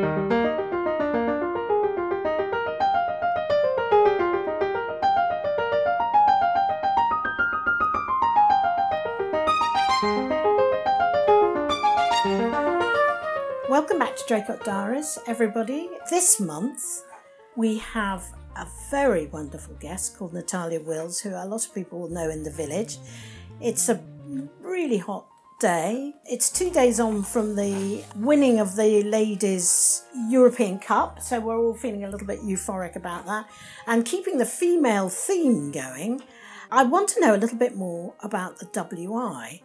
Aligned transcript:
Welcome 0.00 0.30
back 13.98 14.16
to 14.16 14.24
Draycott 14.26 14.64
Diaries, 14.64 15.18
everybody. 15.26 15.90
This 16.08 16.40
month 16.40 17.02
we 17.56 17.76
have 17.78 18.24
a 18.56 18.66
very 18.90 19.26
wonderful 19.26 19.74
guest 19.80 20.16
called 20.16 20.32
Natalia 20.32 20.80
Wills, 20.80 21.20
who 21.20 21.28
a 21.30 21.44
lot 21.44 21.66
of 21.66 21.74
people 21.74 22.00
will 22.00 22.08
know 22.08 22.30
in 22.30 22.42
the 22.42 22.50
village. 22.50 22.96
It's 23.60 23.90
a 23.90 24.00
really 24.62 24.96
hot 24.96 25.26
day. 25.60 26.14
It's 26.24 26.50
two 26.50 26.70
days 26.70 26.98
on 26.98 27.22
from 27.22 27.54
the 27.54 28.02
winning 28.16 28.58
of 28.58 28.76
the 28.76 29.02
Ladies 29.02 30.04
European 30.28 30.78
Cup, 30.78 31.20
so 31.20 31.38
we're 31.38 31.58
all 31.58 31.74
feeling 31.74 32.02
a 32.02 32.08
little 32.08 32.26
bit 32.26 32.40
euphoric 32.40 32.96
about 32.96 33.26
that. 33.26 33.46
And 33.86 34.06
keeping 34.06 34.38
the 34.38 34.46
female 34.46 35.10
theme 35.10 35.70
going, 35.70 36.22
I 36.72 36.84
want 36.84 37.10
to 37.10 37.20
know 37.20 37.34
a 37.34 37.36
little 37.36 37.58
bit 37.58 37.76
more 37.76 38.14
about 38.20 38.58
the 38.58 38.64
WI. 38.66 39.60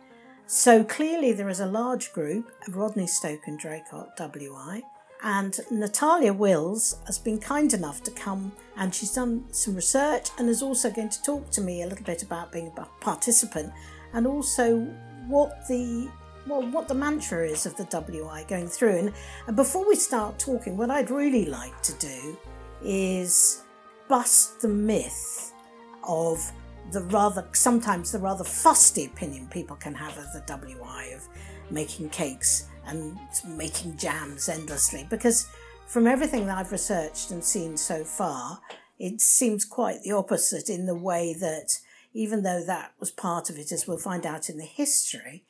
So 0.48 0.84
clearly, 0.84 1.32
there 1.32 1.50
is 1.50 1.62
a 1.62 1.66
large 1.66 2.12
group 2.12 2.52
of 2.68 2.76
Rodney 2.76 3.08
Stoke 3.08 3.48
and 3.48 3.60
Draycott 3.60 4.18
WI, 4.18 4.84
and 5.24 5.58
Natalia 5.72 6.34
Wills 6.34 6.98
has 7.06 7.18
been 7.18 7.40
kind 7.40 7.74
enough 7.74 8.04
to 8.04 8.12
come 8.12 8.52
and 8.76 8.94
she's 8.94 9.14
done 9.14 9.46
some 9.52 9.76
research 9.76 10.28
and 10.38 10.50
is 10.50 10.62
also 10.62 10.92
going 10.92 11.10
to 11.10 11.24
talk 11.24 11.50
to 11.52 11.62
me 11.62 11.82
a 11.82 11.88
little 11.88 12.06
bit 12.06 12.22
about 12.22 12.52
being 12.52 12.68
a 12.68 12.86
participant 13.00 13.72
and 14.14 14.28
also 14.28 14.94
what 15.28 15.68
the 15.68 16.10
well 16.48 16.62
what 16.72 16.88
the 16.88 16.94
mantra 16.94 17.48
is 17.48 17.66
of 17.66 17.76
the 17.78 17.86
WI 17.86 18.46
going 18.48 18.68
through. 18.68 18.98
And, 18.98 19.14
and 19.48 19.56
before 19.56 19.88
we 19.88 19.96
start 19.96 20.40
talking, 20.40 20.78
what 20.78 20.90
I'd 20.90 21.10
really 21.10 21.46
like 21.46 21.82
to 21.84 21.94
do 21.94 22.38
is 22.84 23.64
bust 24.08 24.62
the 24.62 24.68
myth 24.68 25.54
of 26.08 26.52
the 26.92 27.02
rather 27.02 27.48
sometimes 27.54 28.12
the 28.12 28.20
rather 28.20 28.44
fusty 28.44 29.06
opinion 29.06 29.48
people 29.48 29.76
can 29.76 29.94
have 29.94 30.18
of 30.18 30.32
the 30.34 30.44
WI 30.48 31.12
of 31.16 31.28
making 31.72 32.10
cakes 32.10 32.68
and 32.86 33.18
making 33.48 33.98
jams 33.98 34.48
endlessly 34.50 35.08
because 35.10 35.48
from 35.88 36.06
everything 36.06 36.46
that 36.46 36.58
I've 36.60 36.72
researched 36.72 37.32
and 37.32 37.44
seen 37.44 37.76
so 37.76 38.04
far 38.04 38.60
it 39.00 39.20
seems 39.20 39.66
quite 39.66 40.02
the 40.04 40.12
opposite 40.12 40.70
in 40.70 40.86
the 40.86 40.96
way 40.96 41.34
that 41.40 41.80
even 42.16 42.42
though 42.42 42.64
that 42.66 42.94
was 43.00 43.12
part 43.12 43.50
of 43.50 43.58
it 43.58 43.72
as 43.72 43.88
we'll 43.88 43.98
find 43.98 44.26
out 44.26 44.50
in 44.50 44.58
the 44.58 44.66
history 44.66 45.44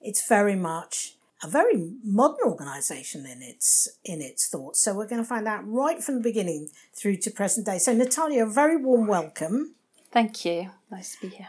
it's 0.00 0.28
very 0.28 0.54
much 0.54 1.14
a 1.42 1.48
very 1.48 1.92
modern 2.04 2.44
organization 2.44 3.24
in 3.24 3.40
its 3.42 3.88
in 4.04 4.20
its 4.20 4.48
thoughts 4.48 4.80
so 4.82 4.94
we're 4.94 5.06
going 5.06 5.22
to 5.22 5.28
find 5.28 5.48
out 5.48 5.66
right 5.66 6.02
from 6.02 6.16
the 6.16 6.20
beginning 6.20 6.68
through 6.94 7.16
to 7.16 7.30
present 7.30 7.64
day 7.64 7.78
so 7.78 7.94
Natalia 7.94 8.44
a 8.44 8.50
very 8.50 8.76
warm 8.76 9.06
welcome 9.06 9.74
Thank 10.10 10.44
you. 10.44 10.70
Nice 10.90 11.16
to 11.16 11.28
be 11.28 11.36
here. 11.36 11.48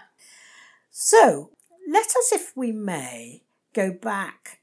So, 0.91 1.51
let 1.87 2.07
us, 2.07 2.31
if 2.31 2.55
we 2.55 2.71
may, 2.71 3.43
go 3.73 3.91
back 3.91 4.59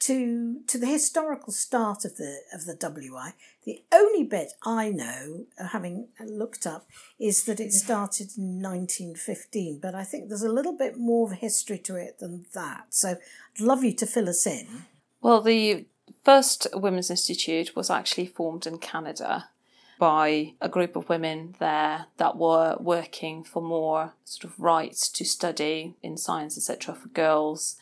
to 0.00 0.60
to 0.66 0.78
the 0.78 0.86
historical 0.86 1.52
start 1.52 2.04
of 2.04 2.16
the 2.16 2.40
of 2.52 2.64
the 2.64 2.74
WI. 2.74 3.34
The 3.64 3.82
only 3.92 4.24
bit 4.24 4.54
I 4.64 4.90
know, 4.90 5.46
uh, 5.58 5.68
having 5.68 6.08
looked 6.18 6.66
up, 6.66 6.86
is 7.18 7.44
that 7.44 7.60
it 7.60 7.72
started 7.72 8.30
in 8.36 8.62
1915. 8.62 9.78
But 9.80 9.94
I 9.94 10.04
think 10.04 10.28
there's 10.28 10.42
a 10.42 10.52
little 10.52 10.76
bit 10.76 10.96
more 10.96 11.30
of 11.30 11.38
history 11.38 11.78
to 11.78 11.96
it 11.96 12.18
than 12.18 12.46
that. 12.54 12.86
So 12.90 13.10
I'd 13.10 13.60
love 13.60 13.84
you 13.84 13.92
to 13.94 14.06
fill 14.06 14.28
us 14.28 14.46
in. 14.46 14.84
Well, 15.20 15.42
the 15.42 15.84
first 16.24 16.66
Women's 16.72 17.10
Institute 17.10 17.76
was 17.76 17.90
actually 17.90 18.26
formed 18.26 18.66
in 18.66 18.78
Canada 18.78 19.50
by 19.98 20.54
a 20.62 20.68
group 20.68 20.96
of 20.96 21.10
women 21.10 21.54
there 21.58 22.06
that 22.16 22.36
were 22.36 22.74
working 22.80 23.44
for 23.44 23.60
more 23.60 24.14
sort 24.24 24.50
of 24.50 24.58
rights 24.58 25.10
to 25.10 25.26
study 25.26 25.94
in 26.02 26.16
science, 26.16 26.56
etc., 26.56 26.94
for 26.94 27.08
girls. 27.08 27.76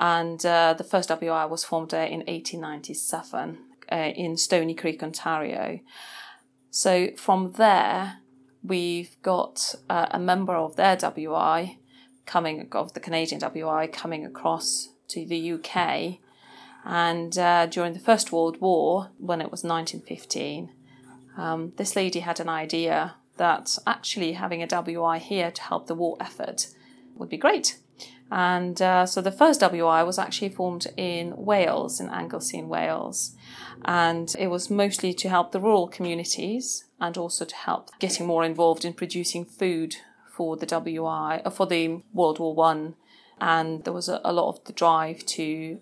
And 0.00 0.44
uh, 0.46 0.74
the 0.74 0.84
first 0.84 1.08
WI 1.08 1.44
was 1.44 1.64
formed 1.64 1.92
uh, 1.92 1.98
in 1.98 2.20
1897 2.20 3.58
uh, 3.90 3.96
in 3.96 4.36
Stoney 4.36 4.74
Creek, 4.74 5.02
Ontario. 5.02 5.80
So 6.70 7.08
from 7.16 7.52
there, 7.52 8.18
we've 8.62 9.20
got 9.22 9.74
uh, 9.88 10.06
a 10.10 10.18
member 10.18 10.54
of 10.54 10.76
their 10.76 10.96
WI 10.96 11.78
coming, 12.26 12.68
of 12.72 12.92
the 12.92 13.00
Canadian 13.00 13.40
WI, 13.40 13.88
coming 13.88 14.24
across 14.24 14.90
to 15.08 15.26
the 15.26 15.52
UK. 15.52 16.18
And 16.84 17.36
uh, 17.36 17.66
during 17.66 17.92
the 17.92 17.98
First 17.98 18.30
World 18.30 18.60
War, 18.60 19.10
when 19.18 19.40
it 19.40 19.50
was 19.50 19.64
1915, 19.64 20.70
um, 21.36 21.72
this 21.76 21.96
lady 21.96 22.20
had 22.20 22.40
an 22.40 22.48
idea 22.48 23.16
that 23.36 23.78
actually 23.86 24.32
having 24.32 24.62
a 24.62 24.66
WI 24.66 25.18
here 25.18 25.50
to 25.50 25.62
help 25.62 25.86
the 25.86 25.94
war 25.94 26.16
effort 26.20 26.68
would 27.14 27.28
be 27.28 27.36
great. 27.36 27.78
And 28.30 28.80
uh, 28.82 29.06
so 29.06 29.20
the 29.20 29.32
first 29.32 29.60
WI 29.60 30.02
was 30.02 30.18
actually 30.18 30.50
formed 30.50 30.86
in 30.96 31.34
Wales, 31.36 32.00
in 32.00 32.10
Anglesey 32.10 32.58
in 32.58 32.68
Wales. 32.68 33.34
And 33.84 34.34
it 34.38 34.48
was 34.48 34.70
mostly 34.70 35.14
to 35.14 35.28
help 35.28 35.52
the 35.52 35.60
rural 35.60 35.88
communities 35.88 36.84
and 37.00 37.16
also 37.16 37.44
to 37.44 37.54
help 37.54 37.90
getting 37.98 38.26
more 38.26 38.44
involved 38.44 38.84
in 38.84 38.92
producing 38.92 39.44
food 39.44 39.96
for 40.36 40.56
the 40.56 40.66
WI, 40.66 41.40
uh, 41.44 41.50
for 41.50 41.66
the 41.66 42.02
World 42.12 42.38
War 42.38 42.54
One. 42.54 42.96
And 43.40 43.84
there 43.84 43.92
was 43.92 44.08
a, 44.08 44.20
a 44.24 44.32
lot 44.32 44.48
of 44.48 44.64
the 44.64 44.72
drive 44.72 45.24
to 45.26 45.80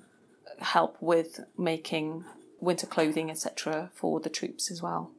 help 0.61 0.97
with 1.01 1.41
making 1.59 2.25
winter 2.61 2.87
clothing, 2.87 3.31
etc., 3.31 3.91
for 3.95 4.21
the 4.21 4.31
troops 4.31 4.71
as 4.71 4.83
well. 4.83 5.11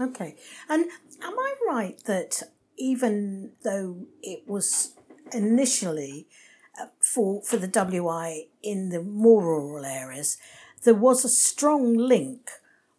Okay. 0.00 0.36
And 0.68 0.86
am 1.22 1.38
I 1.38 1.54
right 1.68 2.02
that 2.04 2.42
even 2.76 3.52
though 3.62 4.06
it 4.22 4.42
was 4.46 4.94
initially 5.32 6.26
for 7.00 7.42
for 7.42 7.56
the 7.56 7.68
WI 7.68 8.46
in 8.62 8.90
the 8.90 9.02
more 9.02 9.42
rural 9.42 9.84
areas, 9.84 10.38
there 10.84 10.94
was 10.94 11.24
a 11.24 11.28
strong 11.28 11.96
link 11.96 12.50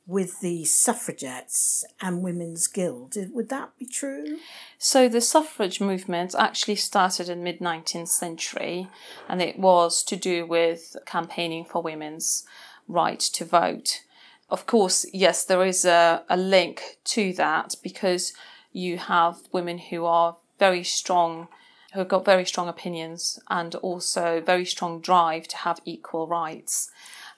with 0.05 0.41
the 0.41 0.65
suffragettes 0.65 1.85
and 2.01 2.21
women's 2.21 2.67
guild. 2.67 3.15
Would 3.33 3.47
that 3.49 3.69
be 3.79 3.85
true? 3.85 4.37
So 4.77 5.07
the 5.07 5.21
suffrage 5.21 5.79
movement 5.79 6.35
actually 6.37 6.75
started 6.75 7.29
in 7.29 7.41
mid 7.41 7.59
19th 7.59 8.09
century 8.09 8.89
and 9.29 9.41
it 9.41 9.57
was 9.57 10.03
to 10.03 10.17
do 10.17 10.45
with 10.45 10.97
campaigning 11.05 11.63
for 11.63 11.81
women's 11.81 12.45
right 12.87 13.19
to 13.19 13.45
vote 13.45 14.01
of 14.53 14.67
course, 14.67 15.03
yes, 15.11 15.45
there 15.45 15.65
is 15.65 15.83
a, 15.83 16.23
a 16.29 16.37
link 16.37 16.97
to 17.05 17.33
that 17.33 17.73
because 17.81 18.33
you 18.71 18.99
have 18.99 19.37
women 19.51 19.79
who 19.79 20.05
are 20.05 20.37
very 20.59 20.83
strong, 20.83 21.47
who 21.93 21.99
have 21.99 22.07
got 22.07 22.25
very 22.25 22.45
strong 22.45 22.67
opinions 22.67 23.39
and 23.49 23.75
also 23.75 24.41
very 24.41 24.65
strong 24.65 24.99
drive 24.99 25.47
to 25.47 25.57
have 25.57 25.79
equal 25.85 26.27
rights, 26.27 26.89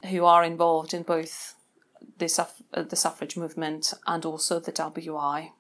who 0.09 0.23
are 0.25 0.43
involved 0.43 0.93
in 0.93 1.03
both 1.03 1.55
the, 2.17 2.29
suff- 2.29 2.61
uh, 2.73 2.83
the 2.83 2.95
suffrage 2.95 3.35
movement 3.35 3.93
and 4.07 4.25
also 4.25 4.59
the 4.59 4.71
WI. 4.71 5.51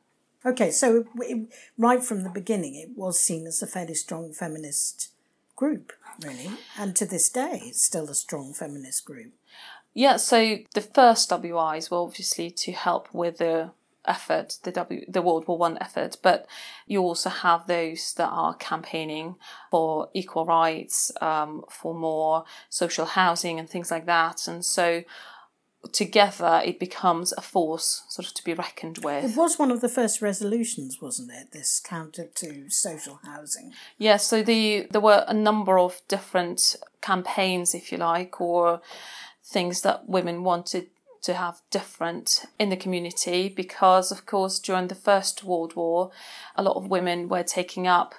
Okay, 0.45 0.71
so 0.71 1.05
it, 1.19 1.47
right 1.77 2.03
from 2.03 2.23
the 2.23 2.29
beginning, 2.29 2.75
it 2.75 2.89
was 2.95 3.19
seen 3.19 3.47
as 3.47 3.61
a 3.61 3.67
fairly 3.67 3.95
strong 3.95 4.31
feminist 4.31 5.09
group, 5.55 5.91
really, 6.23 6.51
and 6.77 6.95
to 6.95 7.05
this 7.05 7.29
day, 7.29 7.61
it's 7.63 7.83
still 7.83 8.09
a 8.09 8.15
strong 8.15 8.53
feminist 8.53 9.05
group. 9.05 9.33
Yeah, 9.93 10.17
so 10.17 10.57
the 10.73 10.81
first 10.81 11.31
WIs 11.31 11.89
were 11.89 11.97
obviously 11.97 12.51
to 12.51 12.71
help 12.73 13.13
with 13.13 13.37
the 13.37 13.71
effort, 14.07 14.57
the 14.63 14.71
W, 14.71 15.05
the 15.07 15.21
World 15.21 15.47
War 15.47 15.57
One 15.57 15.77
effort, 15.79 16.17
but 16.21 16.47
you 16.85 17.01
also 17.01 17.29
have 17.29 17.67
those 17.67 18.13
that 18.15 18.29
are 18.29 18.55
campaigning 18.55 19.35
for 19.71 20.09
equal 20.13 20.45
rights, 20.45 21.11
um, 21.21 21.63
for 21.69 21.93
more 21.93 22.45
social 22.69 23.05
housing 23.05 23.59
and 23.59 23.69
things 23.69 23.91
like 23.91 24.05
that, 24.05 24.47
and 24.47 24.63
so 24.65 25.03
together 25.91 26.61
it 26.65 26.79
becomes 26.79 27.31
a 27.33 27.41
force 27.41 28.03
sort 28.09 28.27
of 28.27 28.33
to 28.33 28.43
be 28.43 28.53
reckoned 28.53 28.99
with. 28.99 29.23
It 29.23 29.37
was 29.37 29.59
one 29.59 29.71
of 29.71 29.81
the 29.81 29.89
first 29.89 30.21
resolutions, 30.21 31.01
wasn't 31.01 31.31
it? 31.31 31.51
This 31.51 31.79
counter 31.79 32.25
to 32.35 32.69
social 32.69 33.19
housing. 33.23 33.73
Yeah, 33.97 34.17
so 34.17 34.41
the 34.41 34.87
there 34.91 35.01
were 35.01 35.25
a 35.27 35.33
number 35.33 35.77
of 35.77 36.01
different 36.07 36.75
campaigns, 37.01 37.75
if 37.75 37.91
you 37.91 37.97
like, 37.97 38.41
or 38.41 38.81
things 39.43 39.81
that 39.81 40.09
women 40.09 40.43
wanted 40.43 40.87
to 41.25 41.33
have 41.33 41.61
different 41.71 42.45
in 42.59 42.69
the 42.69 42.77
community 42.77 43.49
because, 43.49 44.11
of 44.11 44.27
course, 44.27 44.59
during 44.59 44.87
the 44.87 44.95
First 44.95 45.43
World 45.43 45.75
War, 45.75 46.11
a 46.55 46.61
lot 46.61 46.75
of 46.75 46.87
women 46.87 47.27
were 47.27 47.41
taking 47.41 47.87
up 47.87 48.13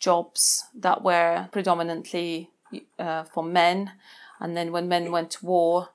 jobs 0.00 0.64
that 0.74 1.04
were 1.04 1.48
predominantly 1.52 2.50
uh, 2.98 3.22
for 3.22 3.44
men. 3.44 3.92
And 4.40 4.56
then 4.56 4.72
when 4.72 4.88
men 4.88 5.12
went 5.12 5.30
to 5.32 5.46
war, 5.46 5.90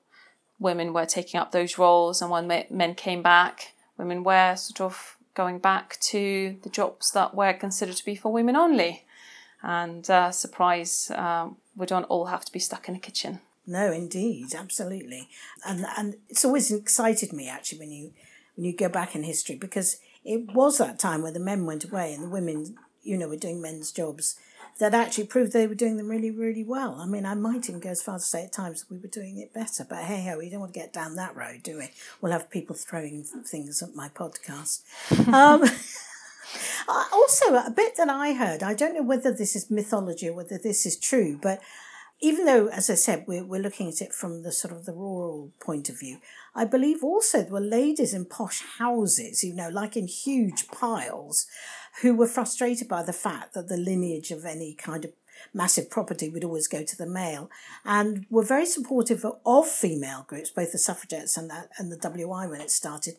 women 0.58 0.94
were 0.94 1.04
taking 1.04 1.38
up 1.38 1.52
those 1.52 1.76
roles. 1.76 2.22
And 2.22 2.30
when 2.30 2.46
men 2.70 2.94
came 2.94 3.22
back, 3.22 3.74
women 3.98 4.24
were 4.24 4.56
sort 4.56 4.80
of 4.80 5.16
going 5.34 5.58
back 5.58 5.98
to 6.00 6.56
the 6.62 6.70
jobs 6.70 7.10
that 7.12 7.34
were 7.34 7.52
considered 7.52 7.96
to 7.96 8.04
be 8.04 8.16
for 8.16 8.32
women 8.32 8.56
only. 8.56 9.04
And 9.62 10.08
uh, 10.08 10.30
surprise, 10.30 11.10
uh, 11.10 11.50
we 11.76 11.84
don't 11.84 12.04
all 12.04 12.26
have 12.26 12.46
to 12.46 12.52
be 12.52 12.60
stuck 12.60 12.88
in 12.88 12.94
a 12.94 12.98
kitchen. 12.98 13.40
No, 13.66 13.90
indeed, 13.92 14.54
absolutely, 14.54 15.28
and 15.66 15.86
and 15.96 16.16
it's 16.28 16.44
always 16.44 16.70
excited 16.70 17.32
me 17.32 17.48
actually 17.48 17.80
when 17.80 17.90
you 17.90 18.12
when 18.54 18.64
you 18.64 18.76
go 18.76 18.88
back 18.88 19.14
in 19.14 19.24
history 19.24 19.56
because 19.56 19.98
it 20.24 20.52
was 20.52 20.78
that 20.78 20.98
time 20.98 21.22
where 21.22 21.32
the 21.32 21.40
men 21.40 21.66
went 21.66 21.84
away 21.84 22.12
and 22.12 22.22
the 22.22 22.28
women, 22.28 22.76
you 23.02 23.16
know, 23.16 23.28
were 23.28 23.36
doing 23.36 23.62
men's 23.62 23.92
jobs 23.92 24.36
that 24.78 24.92
actually 24.92 25.24
proved 25.24 25.52
they 25.52 25.66
were 25.66 25.74
doing 25.74 25.96
them 25.96 26.08
really, 26.08 26.30
really 26.30 26.64
well. 26.64 26.98
I 27.00 27.06
mean, 27.06 27.24
I 27.24 27.34
might 27.34 27.68
even 27.68 27.80
go 27.80 27.90
as 27.90 28.02
far 28.02 28.16
as 28.16 28.22
to 28.22 28.28
say 28.28 28.44
at 28.44 28.52
times 28.52 28.84
we 28.90 28.98
were 28.98 29.08
doing 29.08 29.38
it 29.38 29.54
better, 29.54 29.86
but 29.88 30.04
hey 30.04 30.24
ho, 30.24 30.38
we 30.38 30.50
don't 30.50 30.60
want 30.60 30.74
to 30.74 30.80
get 30.80 30.92
down 30.92 31.16
that 31.16 31.34
road, 31.34 31.62
do 31.62 31.78
we? 31.78 31.88
We'll 32.20 32.32
have 32.32 32.50
people 32.50 32.76
throwing 32.76 33.24
things 33.24 33.82
at 33.82 33.94
my 33.94 34.08
podcast. 34.08 34.82
um, 35.28 35.62
also, 37.12 37.54
a 37.54 37.72
bit 37.74 37.96
that 37.96 38.10
I 38.10 38.34
heard, 38.34 38.62
I 38.62 38.74
don't 38.74 38.94
know 38.94 39.02
whether 39.02 39.32
this 39.32 39.56
is 39.56 39.70
mythology 39.70 40.28
or 40.28 40.34
whether 40.34 40.58
this 40.58 40.84
is 40.84 40.98
true, 40.98 41.38
but 41.40 41.60
even 42.20 42.46
though, 42.46 42.68
as 42.68 42.88
I 42.88 42.94
said, 42.94 43.24
we're, 43.26 43.44
we're 43.44 43.60
looking 43.60 43.88
at 43.88 44.00
it 44.00 44.12
from 44.12 44.42
the 44.42 44.52
sort 44.52 44.72
of 44.72 44.86
the 44.86 44.92
rural 44.92 45.52
point 45.60 45.88
of 45.88 45.98
view, 45.98 46.18
I 46.54 46.64
believe 46.64 47.04
also 47.04 47.42
there 47.42 47.52
were 47.52 47.60
ladies 47.60 48.14
in 48.14 48.24
posh 48.24 48.62
houses, 48.78 49.44
you 49.44 49.54
know, 49.54 49.68
like 49.68 49.96
in 49.96 50.06
huge 50.08 50.68
piles, 50.68 51.46
who 52.02 52.14
were 52.14 52.26
frustrated 52.26 52.88
by 52.88 53.02
the 53.02 53.12
fact 53.12 53.54
that 53.54 53.68
the 53.68 53.76
lineage 53.76 54.30
of 54.30 54.44
any 54.44 54.74
kind 54.74 55.04
of 55.04 55.12
massive 55.52 55.90
property 55.90 56.28
would 56.28 56.44
always 56.44 56.68
go 56.68 56.82
to 56.82 56.96
the 56.96 57.06
male 57.06 57.50
and 57.84 58.26
were 58.30 58.42
very 58.42 58.66
supportive 58.66 59.24
of 59.44 59.66
female 59.66 60.24
groups, 60.26 60.50
both 60.50 60.72
the 60.72 60.78
suffragettes 60.78 61.36
and, 61.36 61.50
the, 61.50 61.68
and 61.78 61.92
the 61.92 61.96
WI 61.96 62.46
when 62.46 62.60
it 62.60 62.70
started, 62.70 63.16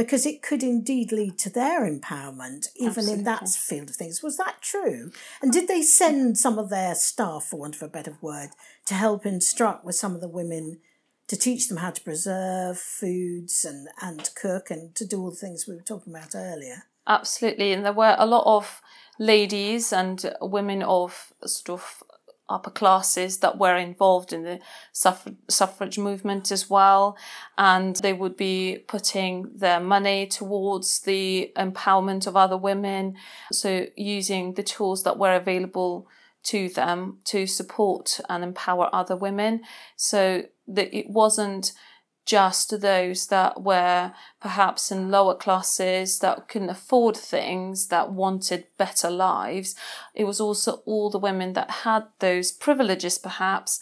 because 0.00 0.24
it 0.24 0.40
could 0.40 0.62
indeed 0.62 1.12
lead 1.12 1.36
to 1.36 1.50
their 1.50 1.82
empowerment, 1.82 2.68
even 2.74 2.88
Absolutely. 2.88 3.18
in 3.18 3.24
that 3.24 3.46
field 3.50 3.90
of 3.90 3.96
things. 3.96 4.22
Was 4.22 4.38
that 4.38 4.62
true? 4.62 5.10
And 5.42 5.52
did 5.52 5.68
they 5.68 5.82
send 5.82 6.38
some 6.38 6.58
of 6.58 6.70
their 6.70 6.94
staff, 6.94 7.44
for 7.44 7.58
want 7.58 7.76
of 7.76 7.82
a 7.82 7.88
better 7.88 8.16
word, 8.22 8.48
to 8.86 8.94
help 8.94 9.26
instruct 9.26 9.84
with 9.84 9.94
some 9.94 10.14
of 10.14 10.22
the 10.22 10.28
women 10.28 10.78
to 11.28 11.36
teach 11.36 11.68
them 11.68 11.76
how 11.76 11.90
to 11.90 12.00
preserve 12.00 12.78
foods 12.78 13.62
and, 13.62 13.88
and 14.00 14.30
cook 14.34 14.70
and 14.70 14.94
to 14.94 15.06
do 15.06 15.20
all 15.20 15.30
the 15.30 15.36
things 15.36 15.66
we 15.68 15.74
were 15.74 15.82
talking 15.82 16.14
about 16.14 16.34
earlier? 16.34 16.84
Absolutely. 17.06 17.72
And 17.72 17.84
there 17.84 17.92
were 17.92 18.16
a 18.18 18.24
lot 18.24 18.46
of 18.46 18.80
ladies 19.18 19.92
and 19.92 20.32
women 20.40 20.82
of 20.82 21.30
sort 21.44 21.78
of 21.78 22.02
upper 22.50 22.70
classes 22.70 23.38
that 23.38 23.58
were 23.58 23.76
involved 23.76 24.32
in 24.32 24.42
the 24.42 24.60
suffrage, 24.92 25.36
suffrage 25.48 25.98
movement 25.98 26.50
as 26.50 26.68
well. 26.68 27.16
And 27.56 27.96
they 27.96 28.12
would 28.12 28.36
be 28.36 28.84
putting 28.88 29.50
their 29.54 29.80
money 29.80 30.26
towards 30.26 31.00
the 31.00 31.52
empowerment 31.56 32.26
of 32.26 32.36
other 32.36 32.56
women. 32.56 33.16
So 33.52 33.86
using 33.96 34.54
the 34.54 34.62
tools 34.62 35.04
that 35.04 35.18
were 35.18 35.34
available 35.34 36.08
to 36.42 36.68
them 36.70 37.18
to 37.24 37.46
support 37.46 38.18
and 38.28 38.42
empower 38.42 38.88
other 38.92 39.16
women. 39.16 39.62
So 39.96 40.44
that 40.68 40.96
it 40.96 41.10
wasn't 41.10 41.72
just 42.30 42.80
those 42.80 43.26
that 43.26 43.60
were 43.60 44.12
perhaps 44.40 44.92
in 44.92 45.10
lower 45.10 45.34
classes 45.34 46.20
that 46.20 46.46
couldn't 46.46 46.70
afford 46.70 47.16
things 47.16 47.88
that 47.88 48.12
wanted 48.12 48.68
better 48.78 49.10
lives. 49.10 49.74
It 50.14 50.26
was 50.26 50.40
also 50.40 50.74
all 50.86 51.10
the 51.10 51.18
women 51.18 51.54
that 51.54 51.70
had 51.82 52.04
those 52.20 52.52
privileges 52.52 53.18
perhaps, 53.18 53.80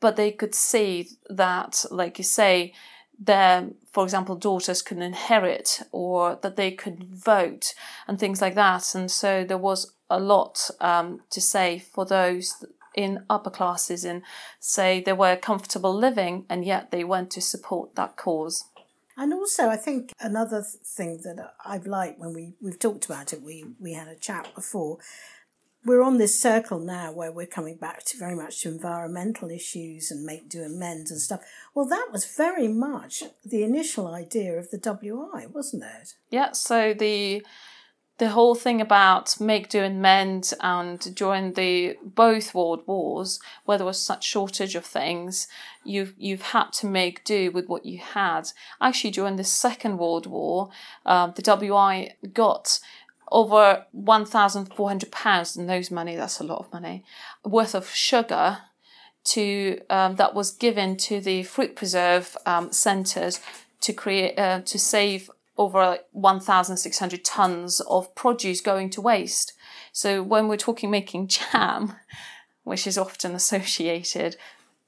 but 0.00 0.16
they 0.16 0.32
could 0.32 0.54
see 0.54 1.10
that, 1.28 1.84
like 1.90 2.16
you 2.16 2.24
say, 2.24 2.72
their, 3.18 3.68
for 3.92 4.02
example, 4.02 4.34
daughters 4.34 4.80
could 4.80 5.00
inherit 5.00 5.82
or 5.92 6.38
that 6.40 6.56
they 6.56 6.70
could 6.70 7.04
vote 7.04 7.74
and 8.08 8.18
things 8.18 8.40
like 8.40 8.54
that. 8.54 8.94
And 8.94 9.10
so 9.10 9.44
there 9.44 9.58
was 9.58 9.92
a 10.08 10.18
lot 10.18 10.70
um, 10.80 11.20
to 11.28 11.40
say 11.42 11.78
for 11.78 12.06
those 12.06 12.64
in 12.94 13.24
upper 13.28 13.50
classes 13.50 14.04
and 14.04 14.22
say 14.58 15.00
they 15.00 15.12
were 15.12 15.36
comfortable 15.36 15.94
living 15.94 16.44
and 16.48 16.64
yet 16.64 16.90
they 16.90 17.04
went 17.04 17.30
to 17.32 17.40
support 17.40 17.94
that 17.94 18.16
cause. 18.16 18.64
And 19.16 19.34
also, 19.34 19.68
I 19.68 19.76
think 19.76 20.12
another 20.18 20.62
thing 20.62 21.20
that 21.24 21.52
I've 21.64 21.86
liked 21.86 22.18
when 22.18 22.32
we, 22.32 22.54
we've 22.60 22.78
talked 22.78 23.04
about 23.04 23.34
it, 23.34 23.42
we, 23.42 23.66
we 23.78 23.92
had 23.92 24.08
a 24.08 24.14
chat 24.14 24.48
before. 24.54 24.98
We're 25.84 26.02
on 26.02 26.18
this 26.18 26.40
circle 26.40 26.78
now 26.78 27.12
where 27.12 27.30
we're 27.30 27.46
coming 27.46 27.76
back 27.76 28.04
to 28.06 28.18
very 28.18 28.34
much 28.34 28.62
to 28.62 28.68
environmental 28.68 29.50
issues 29.50 30.10
and 30.10 30.24
make 30.24 30.48
do 30.48 30.62
amends 30.62 31.10
and 31.10 31.20
stuff. 31.20 31.40
Well, 31.74 31.86
that 31.86 32.08
was 32.10 32.24
very 32.34 32.68
much 32.68 33.22
the 33.44 33.62
initial 33.62 34.06
idea 34.08 34.54
of 34.58 34.70
the 34.70 34.78
WI, 34.78 35.46
wasn't 35.52 35.84
it? 35.84 36.14
Yeah, 36.30 36.52
so 36.52 36.94
the 36.94 37.44
the 38.20 38.28
whole 38.28 38.54
thing 38.54 38.82
about 38.82 39.40
make 39.40 39.70
do 39.70 39.80
and 39.80 40.02
mend 40.02 40.52
and 40.60 41.14
during 41.16 41.54
the 41.54 41.96
both 42.04 42.54
world 42.54 42.82
wars 42.86 43.40
where 43.64 43.78
there 43.78 43.86
was 43.86 43.98
such 43.98 44.26
shortage 44.26 44.74
of 44.74 44.84
things 44.84 45.48
you've 45.84 46.12
you've 46.18 46.42
had 46.42 46.70
to 46.70 46.86
make 46.86 47.24
do 47.24 47.50
with 47.50 47.66
what 47.66 47.86
you 47.86 47.96
had. 47.96 48.52
Actually 48.78 49.10
during 49.10 49.36
the 49.36 49.42
second 49.42 49.96
world 49.96 50.26
war 50.26 50.68
uh, 51.06 51.28
the 51.28 51.40
wi 51.40 52.14
got 52.34 52.78
over 53.32 53.86
1400 53.92 55.10
pounds 55.10 55.56
in 55.56 55.66
those 55.66 55.90
money 55.90 56.14
that's 56.14 56.40
a 56.40 56.44
lot 56.44 56.58
of 56.58 56.70
money 56.74 57.02
worth 57.42 57.74
of 57.74 57.88
sugar 57.88 58.58
to 59.24 59.80
um, 59.88 60.16
that 60.16 60.34
was 60.34 60.50
given 60.50 60.94
to 60.98 61.22
the 61.22 61.42
fruit 61.44 61.74
preserve 61.74 62.36
um, 62.44 62.70
centres 62.70 63.40
to 63.80 63.94
create 63.94 64.38
uh, 64.38 64.60
to 64.60 64.78
save 64.78 65.30
over 65.60 65.98
1,600 66.12 67.22
tons 67.22 67.80
of 67.80 68.14
produce 68.14 68.62
going 68.62 68.88
to 68.88 69.00
waste. 69.02 69.52
So 69.92 70.22
when 70.22 70.48
we're 70.48 70.56
talking 70.56 70.90
making 70.90 71.28
jam, 71.36 71.96
which 72.64 72.86
is 72.86 72.96
often 72.96 73.34
associated, 73.34 74.36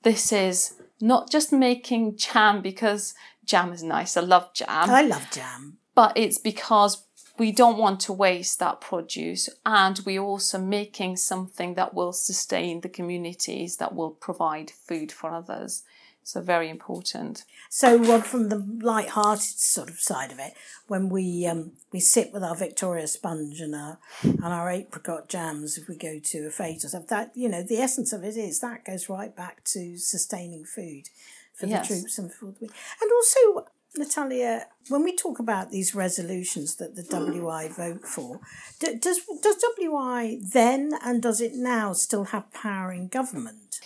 this 0.03 0.33
is 0.33 0.81
not 0.99 1.31
just 1.31 1.53
making 1.53 2.17
jam 2.17 2.63
because 2.63 3.13
jam 3.45 3.71
is 3.75 3.83
nice. 3.83 4.17
I 4.17 4.23
love 4.23 4.55
jam. 4.55 4.89
I 4.89 5.03
love 5.03 5.29
jam. 5.31 5.77
But 5.95 6.17
it's 6.17 6.39
because 6.39 7.05
we 7.39 7.53
don't 7.53 7.77
want 7.77 8.01
to 8.01 8.13
waste 8.15 8.59
that 8.61 8.81
produce 8.81 9.51
and 9.67 10.01
we're 10.07 10.23
also 10.23 10.59
making 10.59 11.19
something 11.19 11.75
that 11.75 11.93
will 11.93 12.15
sustain 12.15 12.81
the 12.81 12.89
communities 12.89 13.77
that 13.77 13.95
will 13.95 14.13
provide 14.13 14.71
food 14.71 15.13
for 15.13 15.29
others. 15.35 15.83
So 16.25 16.41
very 16.41 16.71
important. 16.71 17.45
So 17.69 17.97
well, 17.99 18.21
from 18.21 18.49
the 18.49 18.59
light-hearted 18.59 19.43
sort 19.43 19.91
of 19.91 19.99
side 19.99 20.31
of 20.31 20.39
it, 20.39 20.55
when 20.87 21.09
we 21.09 21.47
um, 21.47 21.73
we 21.93 22.01
sit 22.01 22.33
with 22.33 22.45
our 22.45 22.55
Victoria 22.55 23.07
sponge 23.07 23.61
and 23.61 23.75
our 23.75 23.99
and 24.23 24.45
our 24.45 24.71
apricot 24.71 25.29
jams, 25.29 25.77
if 25.77 25.89
we 25.89 25.97
go 25.97 26.21
to 26.23 26.47
a 26.47 26.51
fete 26.51 26.85
or 26.85 26.89
something, 26.89 27.09
that 27.11 27.33
you 27.35 27.49
know 27.49 27.63
the 27.63 27.79
essence 27.79 28.13
of 28.13 28.23
it 28.23 28.37
is 28.37 28.61
that 28.61 28.85
goes 28.85 29.09
right 29.09 29.35
back 29.35 29.65
to 29.65 29.99
sustaining 29.99 30.65
food 30.65 31.09
for 31.55 31.67
yes. 31.67 31.89
the 31.89 31.95
troops 31.95 32.19
and 32.19 32.33
for 32.33 32.47
the 32.61 32.71
and 33.01 33.11
also 33.13 33.67
Natalia, 33.97 34.67
when 34.89 35.03
we 35.03 35.15
talk 35.15 35.39
about 35.39 35.71
these 35.71 35.95
resolutions 35.95 36.77
that 36.77 36.97
the 36.97 37.03
WI 37.03 37.69
vote 37.69 38.07
for, 38.07 38.41
does 38.81 39.21
does 39.43 39.65
WI 39.79 40.39
then 40.41 40.93
and 41.05 41.23
does 41.23 41.41
it 41.41 41.55
now 41.55 41.93
still 41.93 42.25
have 42.25 42.53
power 42.53 42.93
in 42.93 43.09
government? 43.09 43.81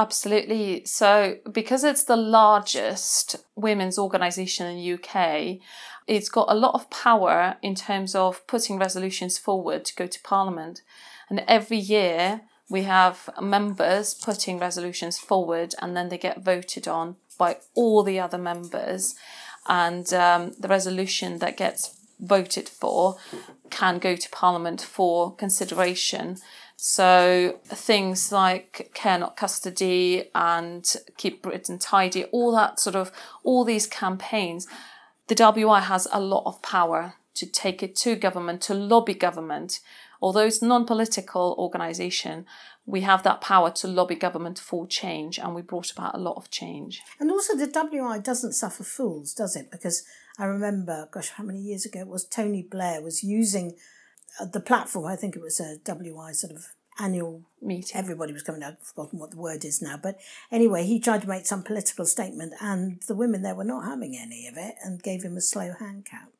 Absolutely. 0.00 0.86
So, 0.86 1.36
because 1.52 1.84
it's 1.84 2.04
the 2.04 2.16
largest 2.16 3.36
women's 3.54 3.98
organisation 3.98 4.66
in 4.66 4.76
the 4.78 4.94
UK, 4.94 5.58
it's 6.06 6.30
got 6.30 6.50
a 6.50 6.54
lot 6.54 6.74
of 6.74 6.88
power 6.88 7.56
in 7.60 7.74
terms 7.74 8.14
of 8.14 8.46
putting 8.46 8.78
resolutions 8.78 9.36
forward 9.36 9.84
to 9.84 9.94
go 9.94 10.06
to 10.06 10.22
Parliament. 10.22 10.80
And 11.28 11.44
every 11.46 11.76
year 11.76 12.40
we 12.70 12.84
have 12.84 13.28
members 13.42 14.14
putting 14.14 14.58
resolutions 14.58 15.18
forward 15.18 15.74
and 15.82 15.94
then 15.94 16.08
they 16.08 16.16
get 16.16 16.42
voted 16.42 16.88
on 16.88 17.16
by 17.36 17.58
all 17.74 18.02
the 18.02 18.18
other 18.18 18.38
members. 18.38 19.14
And 19.68 20.10
um, 20.14 20.52
the 20.58 20.68
resolution 20.68 21.40
that 21.40 21.58
gets 21.58 22.00
voted 22.18 22.70
for 22.70 23.18
can 23.68 23.98
go 23.98 24.16
to 24.16 24.30
Parliament 24.30 24.80
for 24.80 25.34
consideration. 25.34 26.38
So 26.82 27.60
things 27.66 28.32
like 28.32 28.90
care 28.94 29.18
not 29.18 29.36
custody 29.36 30.30
and 30.34 30.82
keep 31.18 31.42
Britain 31.42 31.78
tidy, 31.78 32.24
all 32.32 32.52
that 32.52 32.80
sort 32.80 32.96
of, 32.96 33.12
all 33.44 33.66
these 33.66 33.86
campaigns, 33.86 34.66
the 35.26 35.34
WI 35.34 35.80
has 35.80 36.08
a 36.10 36.18
lot 36.18 36.44
of 36.46 36.62
power 36.62 37.16
to 37.34 37.44
take 37.44 37.82
it 37.82 37.94
to 37.96 38.16
government, 38.16 38.62
to 38.62 38.72
lobby 38.72 39.12
government. 39.12 39.80
Although 40.22 40.46
it's 40.46 40.62
non-political 40.62 41.54
organisation, 41.58 42.46
we 42.86 43.02
have 43.02 43.24
that 43.24 43.42
power 43.42 43.70
to 43.72 43.86
lobby 43.86 44.14
government 44.14 44.58
for 44.58 44.86
change, 44.86 45.38
and 45.38 45.54
we 45.54 45.60
brought 45.60 45.92
about 45.92 46.14
a 46.14 46.18
lot 46.18 46.36
of 46.38 46.50
change. 46.50 47.02
And 47.20 47.30
also, 47.30 47.54
the 47.54 47.66
WI 47.66 48.20
doesn't 48.20 48.54
suffer 48.54 48.84
fools, 48.84 49.34
does 49.34 49.54
it? 49.54 49.70
Because 49.70 50.02
I 50.38 50.46
remember, 50.46 51.10
gosh, 51.12 51.28
how 51.28 51.44
many 51.44 51.60
years 51.60 51.84
ago 51.84 52.00
it 52.00 52.08
was 52.08 52.24
Tony 52.24 52.62
Blair 52.62 53.02
was 53.02 53.22
using 53.22 53.76
Uh, 54.38 54.46
the 54.46 54.60
platform, 54.60 55.06
I 55.06 55.16
think 55.16 55.36
it 55.36 55.42
was 55.42 55.60
a 55.60 55.78
WI 55.84 56.32
sort 56.32 56.52
of 56.52 56.66
annual 56.98 57.42
meeting. 57.60 57.96
Everybody 57.96 58.32
was 58.32 58.42
coming 58.42 58.62
out. 58.62 58.74
I've 58.80 58.86
forgotten 58.86 59.18
what 59.18 59.30
the 59.30 59.38
word 59.38 59.64
is 59.64 59.80
now. 59.82 59.98
But 60.00 60.20
anyway, 60.52 60.84
he 60.84 61.00
tried 61.00 61.22
to 61.22 61.28
make 61.28 61.46
some 61.46 61.62
political 61.62 62.04
statement, 62.04 62.52
and 62.60 63.00
the 63.06 63.14
women 63.14 63.42
there 63.42 63.54
were 63.54 63.64
not 63.64 63.84
having 63.84 64.16
any 64.16 64.46
of 64.46 64.56
it 64.56 64.74
and 64.84 65.02
gave 65.02 65.22
him 65.22 65.36
a 65.36 65.40
slow 65.40 65.72
hand 65.78 66.06
count. 66.10 66.32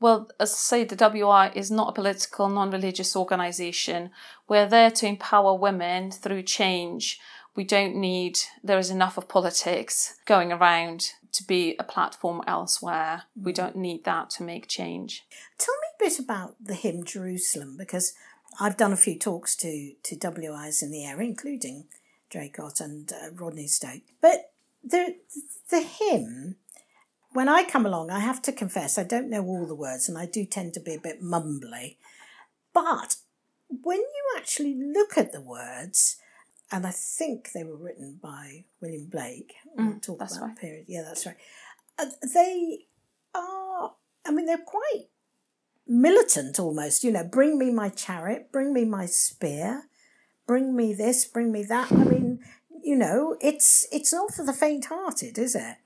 Well, 0.00 0.30
as 0.38 0.52
I 0.52 0.56
say, 0.56 0.84
the 0.84 0.94
WI 0.94 1.50
is 1.54 1.70
not 1.70 1.88
a 1.88 1.92
political, 1.92 2.48
non 2.48 2.70
religious 2.70 3.16
organisation. 3.16 4.10
We're 4.48 4.68
there 4.68 4.92
to 4.92 5.06
empower 5.06 5.54
women 5.54 6.12
through 6.12 6.42
change 6.42 7.18
we 7.58 7.64
don't 7.64 7.96
need, 7.96 8.38
there 8.62 8.78
is 8.78 8.88
enough 8.88 9.18
of 9.18 9.26
politics 9.26 10.14
going 10.26 10.52
around 10.52 11.14
to 11.32 11.42
be 11.42 11.74
a 11.80 11.82
platform 11.82 12.40
elsewhere. 12.46 13.24
We 13.34 13.52
don't 13.52 13.74
need 13.74 14.04
that 14.04 14.30
to 14.36 14.44
make 14.44 14.68
change. 14.68 15.26
Tell 15.58 15.74
me 15.74 15.88
a 15.96 16.04
bit 16.08 16.20
about 16.20 16.54
the 16.64 16.74
hymn 16.74 17.02
Jerusalem 17.02 17.74
because 17.76 18.14
I've 18.60 18.76
done 18.76 18.92
a 18.92 18.96
few 18.96 19.18
talks 19.18 19.56
to, 19.56 19.92
to 20.04 20.16
WIs 20.22 20.84
in 20.84 20.92
the 20.92 21.04
area, 21.04 21.26
including 21.26 21.86
Draycott 22.32 22.80
and 22.80 23.12
uh, 23.12 23.32
Rodney 23.34 23.66
Stoke. 23.66 24.02
But 24.22 24.52
the, 24.84 25.16
the 25.68 25.80
hymn, 25.80 26.54
when 27.32 27.48
I 27.48 27.64
come 27.64 27.84
along, 27.84 28.12
I 28.12 28.20
have 28.20 28.40
to 28.42 28.52
confess, 28.52 28.98
I 28.98 29.02
don't 29.02 29.30
know 29.30 29.44
all 29.44 29.66
the 29.66 29.74
words 29.74 30.08
and 30.08 30.16
I 30.16 30.26
do 30.26 30.44
tend 30.44 30.74
to 30.74 30.80
be 30.80 30.94
a 30.94 31.00
bit 31.00 31.20
mumbly. 31.20 31.96
But 32.72 33.16
when 33.68 33.98
you 33.98 34.36
actually 34.36 34.80
look 34.80 35.18
at 35.18 35.32
the 35.32 35.40
words, 35.40 36.18
and 36.70 36.86
I 36.86 36.90
think 36.90 37.52
they 37.52 37.64
were 37.64 37.76
written 37.76 38.18
by 38.22 38.64
William 38.80 39.06
Blake. 39.06 39.54
Mm, 39.78 39.90
we'll 39.90 40.00
talk 40.00 40.18
that's 40.18 40.36
about 40.36 40.48
right. 40.48 40.58
period. 40.58 40.84
Yeah, 40.88 41.02
that's 41.02 41.26
right. 41.26 41.36
Uh, 41.98 42.06
they 42.34 42.86
are. 43.34 43.92
I 44.26 44.30
mean, 44.30 44.46
they're 44.46 44.58
quite 44.58 45.08
militant 45.86 46.58
almost. 46.60 47.04
You 47.04 47.12
know, 47.12 47.24
bring 47.24 47.58
me 47.58 47.70
my 47.70 47.88
chariot, 47.88 48.52
bring 48.52 48.72
me 48.72 48.84
my 48.84 49.06
spear, 49.06 49.84
bring 50.46 50.76
me 50.76 50.92
this, 50.92 51.24
bring 51.24 51.50
me 51.50 51.64
that. 51.64 51.90
I 51.90 51.96
mean, 51.96 52.40
you 52.82 52.96
know, 52.96 53.36
it's 53.40 53.86
it's 53.90 54.12
not 54.12 54.34
for 54.34 54.44
the 54.44 54.52
faint-hearted, 54.52 55.38
is 55.38 55.54
it? 55.54 55.76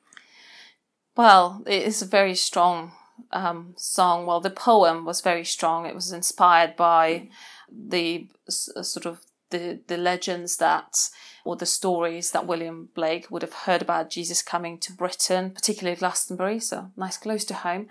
Well, 1.17 1.63
it 1.67 1.83
is 1.83 2.03
a 2.03 2.07
very 2.07 2.35
strong 2.35 2.93
um, 3.33 3.75
song. 3.77 4.27
Well, 4.27 4.41
the 4.41 4.51
poem 4.51 5.05
was 5.05 5.21
very 5.21 5.45
strong. 5.45 5.87
It 5.87 5.95
was 5.95 6.11
inspired 6.11 6.75
by 6.75 7.29
the 7.71 8.29
s- 8.49 8.71
sort 8.83 9.07
of 9.07 9.21
the, 9.53 9.81
the 9.87 9.97
legends 9.97 10.57
that, 10.57 11.09
or 11.45 11.55
the 11.55 11.67
stories 11.67 12.33
that 12.33 12.47
William 12.47 12.89
Blake 12.95 13.31
would 13.31 13.43
have 13.43 13.53
heard 13.53 13.83
about 13.83 14.11
Jesus 14.11 14.43
coming 14.43 14.79
to 14.79 14.93
Britain, 14.93 15.51
particularly 15.51 15.97
Glastonbury, 15.97 16.59
so 16.59 16.91
nice 16.97 17.17
close 17.17 17.45
to 17.45 17.55
home. 17.55 17.87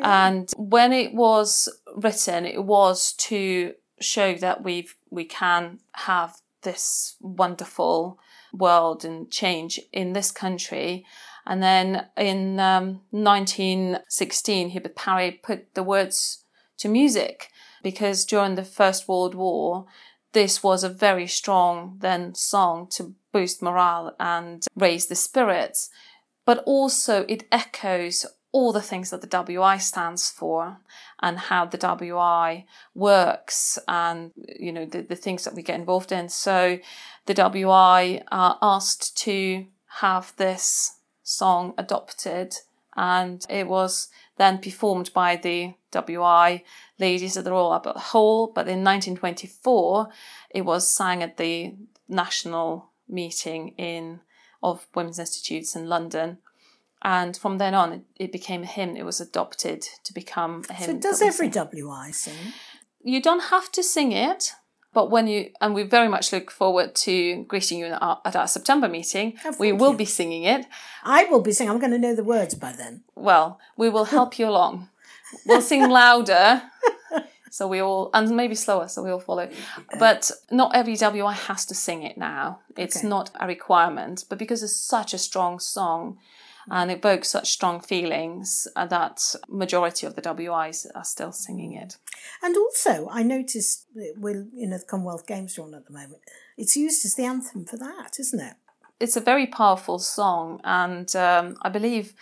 And 0.00 0.50
when 0.56 0.94
it 0.94 1.12
was 1.14 1.68
written, 1.94 2.46
it 2.46 2.64
was 2.64 3.12
to 3.14 3.74
show 4.00 4.34
that 4.34 4.64
we've 4.64 4.96
we 5.10 5.24
can 5.24 5.78
have 5.92 6.38
this 6.62 7.16
wonderful 7.20 8.18
world 8.52 9.04
and 9.04 9.30
change 9.30 9.80
in 9.92 10.12
this 10.12 10.30
country. 10.30 11.04
And 11.46 11.62
then 11.62 12.06
in 12.16 12.60
um, 12.60 13.00
1916, 13.10 14.70
Hubert 14.70 14.94
Parry 14.94 15.40
put 15.42 15.74
the 15.74 15.82
words 15.82 16.44
to 16.78 16.88
music 16.88 17.50
because 17.82 18.24
during 18.24 18.54
the 18.54 18.64
First 18.64 19.08
World 19.08 19.34
War, 19.34 19.86
this 20.32 20.62
was 20.62 20.82
a 20.82 20.88
very 20.88 21.26
strong 21.26 21.96
then 22.00 22.34
song 22.34 22.88
to 22.92 23.14
boost 23.32 23.62
morale 23.62 24.14
and 24.18 24.66
raise 24.76 25.06
the 25.06 25.14
spirits. 25.14 25.90
But 26.44 26.62
also 26.66 27.24
it 27.28 27.44
echoes 27.52 28.26
all 28.52 28.72
the 28.72 28.82
things 28.82 29.10
that 29.10 29.22
the 29.22 29.26
WI 29.26 29.78
stands 29.78 30.28
for 30.28 30.78
and 31.20 31.38
how 31.38 31.64
the 31.64 31.78
WI 31.78 32.66
works 32.94 33.78
and 33.88 34.30
you 34.36 34.72
know 34.72 34.84
the, 34.84 35.02
the 35.02 35.16
things 35.16 35.44
that 35.44 35.54
we 35.54 35.62
get 35.62 35.78
involved 35.78 36.12
in. 36.12 36.28
So 36.28 36.78
the 37.26 37.34
WI 37.34 38.22
asked 38.30 39.16
to 39.18 39.66
have 40.00 40.34
this 40.36 40.98
song 41.22 41.74
adopted 41.78 42.56
and 42.96 43.44
it 43.48 43.68
was 43.68 44.08
then 44.36 44.58
performed 44.58 45.12
by 45.12 45.36
the 45.36 45.74
WI 45.92 46.64
ladies 46.98 47.36
at 47.36 47.44
the 47.44 47.52
Royal 47.52 47.72
Albert 47.72 47.96
Hall. 47.96 48.48
But 48.48 48.68
in 48.68 48.84
1924, 48.84 50.08
it 50.50 50.62
was 50.62 50.92
sang 50.92 51.22
at 51.22 51.36
the 51.36 51.74
national 52.08 52.90
meeting 53.08 53.74
in 53.78 54.20
of 54.62 54.86
Women's 54.94 55.18
Institutes 55.18 55.74
in 55.74 55.88
London. 55.88 56.38
And 57.02 57.36
from 57.36 57.58
then 57.58 57.74
on, 57.74 57.92
it, 57.92 58.02
it 58.16 58.32
became 58.32 58.62
a 58.62 58.66
hymn. 58.66 58.96
It 58.96 59.04
was 59.04 59.20
adopted 59.20 59.82
to 60.04 60.14
become 60.14 60.62
a 60.70 60.74
hymn. 60.74 60.86
So 60.86 60.98
does 60.98 61.20
every. 61.20 61.48
WI 61.48 62.10
sing? 62.12 62.34
You 63.02 63.20
don't 63.20 63.44
have 63.44 63.72
to 63.72 63.82
sing 63.82 64.12
it, 64.12 64.52
but 64.94 65.10
when 65.10 65.26
you 65.26 65.50
and 65.60 65.74
we 65.74 65.82
very 65.84 66.08
much 66.08 66.32
look 66.32 66.50
forward 66.50 66.94
to 66.94 67.44
greeting 67.44 67.78
you 67.78 67.86
at 67.86 68.02
our, 68.02 68.20
at 68.24 68.36
our 68.36 68.46
September 68.46 68.88
meeting. 68.88 69.38
Oh, 69.44 69.54
we 69.58 69.72
will 69.72 69.92
you. 69.92 69.98
be 69.98 70.04
singing 70.04 70.44
it. 70.44 70.66
I 71.02 71.24
will 71.24 71.40
be 71.40 71.52
singing. 71.52 71.72
I'm 71.72 71.78
going 71.80 71.92
to 71.92 71.98
know 71.98 72.14
the 72.14 72.24
words 72.24 72.54
by 72.54 72.72
then. 72.72 73.02
Well, 73.14 73.58
we 73.76 73.88
will 73.88 74.04
help 74.06 74.38
you 74.38 74.48
along. 74.48 74.88
We'll 75.46 75.62
sing 75.62 75.88
louder, 75.88 76.62
so 77.56 77.68
we 77.68 77.80
all 77.82 78.08
and 78.14 78.30
maybe 78.34 78.54
slower, 78.54 78.88
so 78.88 79.02
we 79.02 79.10
all 79.10 79.20
follow. 79.20 79.46
But 79.98 80.30
not 80.50 80.74
every 80.74 80.96
WI 80.96 81.34
has 81.48 81.66
to 81.66 81.74
sing 81.74 82.02
it 82.02 82.16
now. 82.16 82.60
It's 82.76 82.96
Okay. 82.98 83.08
not 83.08 83.30
a 83.38 83.46
requirement, 83.46 84.24
but 84.28 84.38
because 84.38 84.62
it's 84.62 84.76
such 84.96 85.12
a 85.14 85.18
strong 85.18 85.60
song 85.60 86.18
and 86.70 86.90
evokes 86.90 87.28
such 87.28 87.50
strong 87.50 87.80
feelings, 87.80 88.68
uh, 88.76 88.86
that 88.86 89.34
majority 89.48 90.06
of 90.06 90.14
the 90.14 90.22
WIs 90.22 90.86
are 90.94 91.04
still 91.04 91.32
singing 91.32 91.72
it. 91.82 91.98
And 92.42 92.56
also, 92.56 93.08
I 93.10 93.22
noticed 93.22 93.86
that 93.96 94.14
we're, 94.16 94.46
you 94.54 94.68
know, 94.68 94.78
the 94.78 94.84
Commonwealth 94.84 95.26
Games 95.26 95.58
are 95.58 95.62
on 95.62 95.74
at 95.74 95.84
the 95.86 95.92
moment. 95.92 96.22
It's 96.56 96.76
used 96.76 97.04
as 97.04 97.14
the 97.16 97.24
anthem 97.24 97.64
for 97.66 97.76
that, 97.78 98.12
isn't 98.18 98.40
it? 98.40 98.54
it's 99.00 99.16
a 99.16 99.20
very 99.32 99.48
powerful 99.48 99.98
song, 99.98 100.60
and 100.62 101.16
um, 101.16 101.56
I 101.62 101.68
believe 101.68 102.14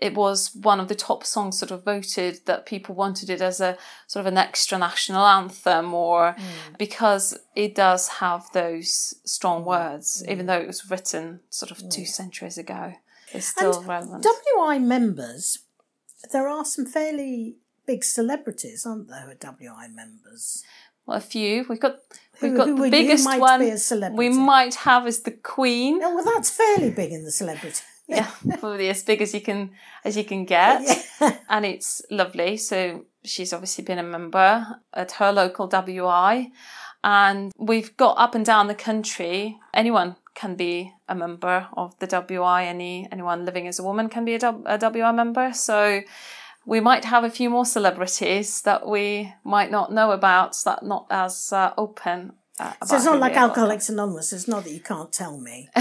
it 0.00 0.14
was 0.14 0.54
one 0.54 0.80
of 0.80 0.88
the 0.88 0.94
top 0.94 1.24
songs 1.24 1.58
sort 1.58 1.70
of 1.70 1.84
voted 1.84 2.40
that 2.46 2.66
people 2.66 2.94
wanted 2.94 3.30
it 3.30 3.40
as 3.40 3.60
a 3.60 3.76
sort 4.06 4.26
of 4.26 4.32
an 4.32 4.38
extra 4.38 4.78
national 4.78 5.24
anthem, 5.24 5.94
or 5.94 6.34
mm. 6.38 6.78
because 6.78 7.38
it 7.54 7.74
does 7.74 8.08
have 8.08 8.46
those 8.52 9.14
strong 9.24 9.62
mm. 9.62 9.66
words, 9.66 10.22
mm. 10.22 10.32
even 10.32 10.46
though 10.46 10.58
it 10.58 10.66
was 10.66 10.90
written 10.90 11.40
sort 11.50 11.70
of 11.70 11.88
two 11.90 12.04
centuries 12.04 12.58
ago. 12.58 12.94
It's 13.32 13.46
still 13.46 13.82
relevant. 13.82 14.24
WI 14.56 14.78
members, 14.78 15.58
there 16.32 16.48
are 16.48 16.64
some 16.64 16.86
fairly 16.86 17.56
big 17.86 18.04
celebrities, 18.04 18.86
aren't 18.86 19.08
there, 19.08 19.20
who 19.20 19.32
are 19.32 19.34
WI 19.34 19.88
members? 19.88 20.64
well, 21.08 21.16
a 21.16 21.20
few. 21.20 21.64
We've 21.68 21.80
got 21.80 22.00
we've 22.42 22.54
got 22.54 22.68
who 22.68 22.82
the 22.82 22.90
biggest 22.90 23.26
one 23.26 23.60
be 23.60 23.70
a 23.70 23.78
celebrity? 23.78 24.28
we 24.28 24.28
might 24.28 24.74
have 24.74 25.06
is 25.06 25.22
the 25.22 25.30
Queen. 25.30 26.00
Oh, 26.02 26.14
well, 26.14 26.24
that's 26.24 26.50
fairly 26.50 26.90
big 26.90 27.12
in 27.12 27.24
the 27.24 27.32
celebrity. 27.32 27.82
Yeah, 28.08 28.30
probably 28.58 28.88
as 28.88 29.02
big 29.02 29.20
as 29.22 29.34
you 29.34 29.40
can 29.40 29.70
as 30.04 30.16
you 30.16 30.24
can 30.24 30.44
get, 30.44 30.82
and 31.48 31.64
it's 31.64 32.02
lovely. 32.10 32.56
So 32.56 33.04
she's 33.22 33.52
obviously 33.52 33.84
been 33.84 33.98
a 33.98 34.02
member 34.02 34.66
at 34.94 35.12
her 35.12 35.30
local 35.30 35.68
WI, 35.68 36.50
and 37.04 37.52
we've 37.58 37.96
got 37.96 38.16
up 38.18 38.34
and 38.34 38.44
down 38.44 38.66
the 38.66 38.74
country. 38.74 39.58
Anyone 39.74 40.16
can 40.34 40.56
be 40.56 40.92
a 41.08 41.14
member 41.14 41.68
of 41.76 41.98
the 41.98 42.06
WI. 42.06 42.64
Any 42.64 43.06
anyone 43.12 43.44
living 43.44 43.68
as 43.68 43.78
a 43.78 43.84
woman 43.84 44.08
can 44.08 44.24
be 44.24 44.34
a, 44.34 44.60
a 44.66 44.78
WI 44.78 45.12
member. 45.12 45.52
So. 45.52 46.00
We 46.66 46.80
might 46.80 47.06
have 47.06 47.24
a 47.24 47.30
few 47.30 47.48
more 47.48 47.64
celebrities 47.64 48.60
that 48.62 48.86
we 48.86 49.32
might 49.42 49.70
not 49.70 49.90
know 49.90 50.10
about, 50.10 50.54
that 50.66 50.82
not 50.82 51.06
as 51.08 51.50
uh, 51.50 51.72
open. 51.78 52.34
Uh, 52.60 52.72
So 52.84 52.96
it's 52.96 53.04
not 53.04 53.18
like. 53.18 53.34
Alcoholics 53.36 53.88
Anonymous. 53.88 54.32
It's 54.32 54.48
not 54.48 54.64
that 54.64 54.72
you 54.72 54.80
can't 54.80 55.12
tell 55.12 55.38
me. 55.38 55.68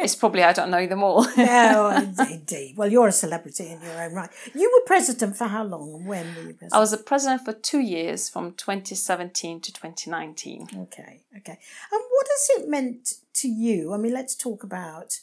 It's 0.00 0.14
probably 0.14 0.44
I 0.44 0.52
don't 0.52 0.70
know 0.70 0.86
them 0.86 1.02
all. 1.02 1.26
no, 1.36 2.08
indeed. 2.20 2.76
Well, 2.76 2.90
you're 2.90 3.08
a 3.08 3.12
celebrity 3.12 3.68
in 3.68 3.82
your 3.82 4.00
own 4.00 4.14
right. 4.14 4.30
You 4.54 4.70
were 4.72 4.86
president 4.86 5.36
for 5.36 5.46
how 5.46 5.64
long 5.64 5.92
and 5.92 6.06
when 6.06 6.26
were 6.34 6.42
you 6.42 6.54
president? 6.54 6.72
I 6.74 6.78
was 6.78 6.92
a 6.92 6.98
president 6.98 7.44
for 7.44 7.52
two 7.52 7.80
years, 7.80 8.28
from 8.28 8.52
2017 8.52 9.60
to 9.60 9.72
2019. 9.72 10.68
Okay, 10.82 11.20
okay. 11.36 11.58
And 11.92 12.02
what 12.10 12.26
has 12.28 12.62
it 12.62 12.68
meant 12.68 13.14
to 13.34 13.48
you? 13.48 13.92
I 13.92 13.96
mean, 13.96 14.14
let's 14.14 14.36
talk 14.36 14.62
about 14.62 15.18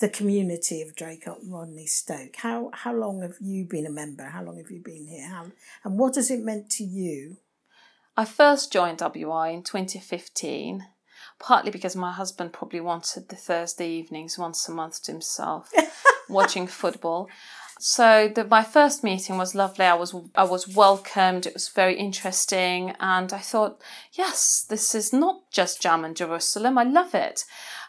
the 0.00 0.08
community 0.10 0.82
of 0.82 0.94
Draycott 0.94 1.42
and 1.42 1.52
Rodney 1.52 1.86
Stoke. 1.86 2.36
How 2.36 2.70
how 2.74 2.92
long 2.92 3.22
have 3.22 3.36
you 3.40 3.64
been 3.64 3.86
a 3.86 3.90
member? 3.90 4.24
How 4.24 4.42
long 4.42 4.58
have 4.58 4.70
you 4.70 4.80
been 4.80 5.06
here? 5.06 5.26
How, 5.28 5.46
and 5.84 5.98
what 5.98 6.16
has 6.16 6.30
it 6.30 6.40
meant 6.44 6.68
to 6.72 6.84
you? 6.84 7.38
I 8.16 8.24
first 8.24 8.72
joined 8.72 8.98
WI 8.98 9.50
in 9.50 9.62
2015, 9.62 10.86
partly 11.38 11.70
because 11.70 11.94
my 11.94 12.12
husband 12.12 12.52
probably 12.52 12.80
wanted 12.80 13.28
the 13.28 13.36
Thursday 13.36 13.90
evenings 13.90 14.38
once 14.38 14.66
a 14.68 14.72
month 14.72 15.02
to 15.02 15.12
himself, 15.12 15.70
watching 16.28 16.66
football. 16.66 17.28
So 17.78 18.32
the, 18.34 18.44
my 18.44 18.62
first 18.62 19.04
meeting 19.04 19.36
was 19.36 19.54
lovely. 19.54 19.84
I 19.84 19.94
was 19.94 20.14
I 20.34 20.44
was 20.44 20.66
welcomed. 20.66 21.44
It 21.44 21.52
was 21.52 21.68
very 21.68 21.94
interesting, 21.94 22.94
and 23.00 23.34
I 23.34 23.38
thought, 23.38 23.82
yes, 24.12 24.64
this 24.66 24.94
is 24.94 25.12
not 25.12 25.50
just 25.50 25.82
Jam 25.82 26.02
in 26.02 26.14
Jerusalem. 26.14 26.78
I 26.78 26.84
love 26.84 27.14
it, 27.14 27.44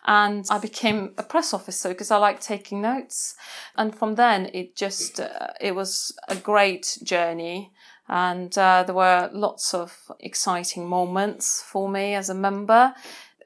and 0.05 0.45
I 0.49 0.57
became 0.57 1.13
a 1.17 1.23
press 1.23 1.53
officer 1.53 1.87
because 1.87 2.11
I 2.11 2.17
like 2.17 2.41
taking 2.41 2.81
notes. 2.81 3.35
And 3.77 3.95
from 3.95 4.15
then, 4.15 4.49
it 4.53 4.75
just 4.75 5.21
uh, 5.21 5.53
it 5.61 5.73
was 5.73 6.11
a 6.27 6.35
great 6.35 6.97
journey, 7.01 7.71
and 8.09 8.57
uh, 8.57 8.83
there 8.83 8.95
were 8.95 9.29
lots 9.33 9.73
of 9.73 10.11
exciting 10.19 10.87
moments 10.87 11.61
for 11.61 11.89
me 11.89 12.15
as 12.15 12.29
a 12.29 12.33
member. 12.33 12.93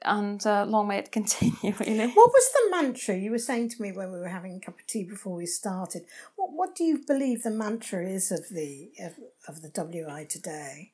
And 0.04 0.44
uh, 0.44 0.64
long 0.64 0.88
may 0.88 0.98
it 0.98 1.12
continue, 1.12 1.74
really. 1.78 2.08
What 2.08 2.30
was 2.32 2.50
the 2.52 2.70
mantra 2.76 3.16
you 3.16 3.30
were 3.30 3.38
saying 3.38 3.68
to 3.70 3.82
me 3.82 3.92
when 3.92 4.12
we 4.12 4.18
were 4.18 4.28
having 4.28 4.56
a 4.56 4.60
cup 4.60 4.78
of 4.78 4.86
tea 4.86 5.04
before 5.04 5.36
we 5.36 5.46
started? 5.46 6.04
What 6.36 6.52
what 6.52 6.74
do 6.74 6.84
you 6.84 7.04
believe 7.06 7.42
the 7.42 7.50
mantra 7.50 8.04
is 8.04 8.32
of 8.32 8.48
the 8.50 8.90
of, 9.00 9.12
of 9.48 9.62
the 9.62 9.68
WI 9.68 10.24
today? 10.28 10.92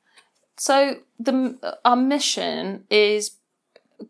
So 0.57 0.97
the 1.17 1.57
our 1.83 1.95
mission 1.95 2.85
is 2.91 3.37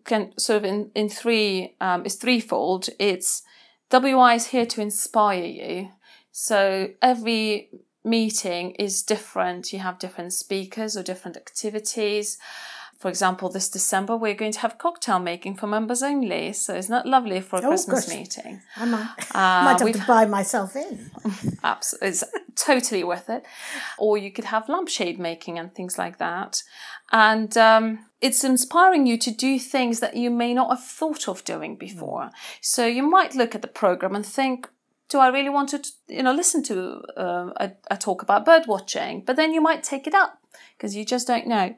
can 0.03 0.37
sort 0.37 0.57
of 0.57 0.65
in 0.65 0.91
in 0.95 1.07
three 1.07 1.75
um, 1.79 2.05
is 2.05 2.15
threefold. 2.15 2.89
It's 2.99 3.43
WI 3.89 4.35
is 4.35 4.47
here 4.47 4.65
to 4.65 4.81
inspire 4.81 5.45
you. 5.45 5.89
So 6.31 6.89
every 7.01 7.69
meeting 8.03 8.71
is 8.71 9.03
different. 9.03 9.73
You 9.73 9.79
have 9.79 9.99
different 9.99 10.33
speakers 10.33 10.95
or 10.97 11.03
different 11.03 11.37
activities. 11.37 12.37
For 12.97 13.07
example, 13.07 13.47
this 13.49 13.69
December 13.69 14.17
we're 14.17 14.33
going 14.33 14.51
to 14.51 14.59
have 14.59 14.77
cocktail 14.77 15.19
making 15.19 15.55
for 15.55 15.67
members 15.67 16.03
only. 16.03 16.51
So 16.51 16.75
isn't 16.75 16.91
that 16.91 17.05
lovely 17.05 17.39
for 17.39 17.59
a 17.59 17.61
Oh, 17.63 17.69
Christmas 17.69 18.05
gosh. 18.07 18.15
meeting? 18.15 18.61
I 18.75 18.85
might, 18.85 19.09
Uh, 19.35 19.63
might 19.63 19.79
have 19.79 19.91
to 19.93 20.05
buy 20.05 20.25
myself 20.25 20.75
in. 20.75 21.09
Absolutely, 21.63 22.07
it's 22.09 22.23
totally 22.55 23.05
worth 23.05 23.29
it. 23.29 23.45
Or 23.97 24.17
you 24.17 24.31
could 24.31 24.45
have 24.45 24.67
lampshade 24.67 25.17
making 25.17 25.57
and 25.57 25.73
things 25.73 25.97
like 25.97 26.17
that. 26.17 26.61
And 27.11 27.55
um, 27.57 28.05
it's 28.19 28.43
inspiring 28.43 29.07
you 29.07 29.17
to 29.19 29.31
do 29.31 29.59
things 29.59 30.01
that 30.01 30.17
you 30.17 30.29
may 30.29 30.53
not 30.53 30.69
have 30.69 30.83
thought 30.85 31.29
of 31.29 31.45
doing 31.45 31.77
before. 31.77 32.31
So 32.59 32.85
you 32.85 33.03
might 33.03 33.33
look 33.33 33.55
at 33.55 33.61
the 33.61 33.67
program 33.69 34.13
and 34.13 34.25
think, 34.25 34.67
do 35.09 35.19
I 35.19 35.27
really 35.29 35.49
want 35.49 35.69
to, 35.69 35.83
you 36.07 36.23
know, 36.23 36.33
listen 36.33 36.63
to 36.63 37.01
uh, 37.17 37.51
a, 37.57 37.71
a 37.89 37.97
talk 37.97 38.21
about 38.21 38.45
bird 38.45 38.63
watching? 38.67 39.23
But 39.25 39.35
then 39.35 39.53
you 39.53 39.61
might 39.61 39.83
take 39.83 40.07
it 40.07 40.13
up 40.13 40.39
because 40.77 40.95
you 40.95 41.03
just 41.03 41.27
don't 41.27 41.47
know. 41.47 41.75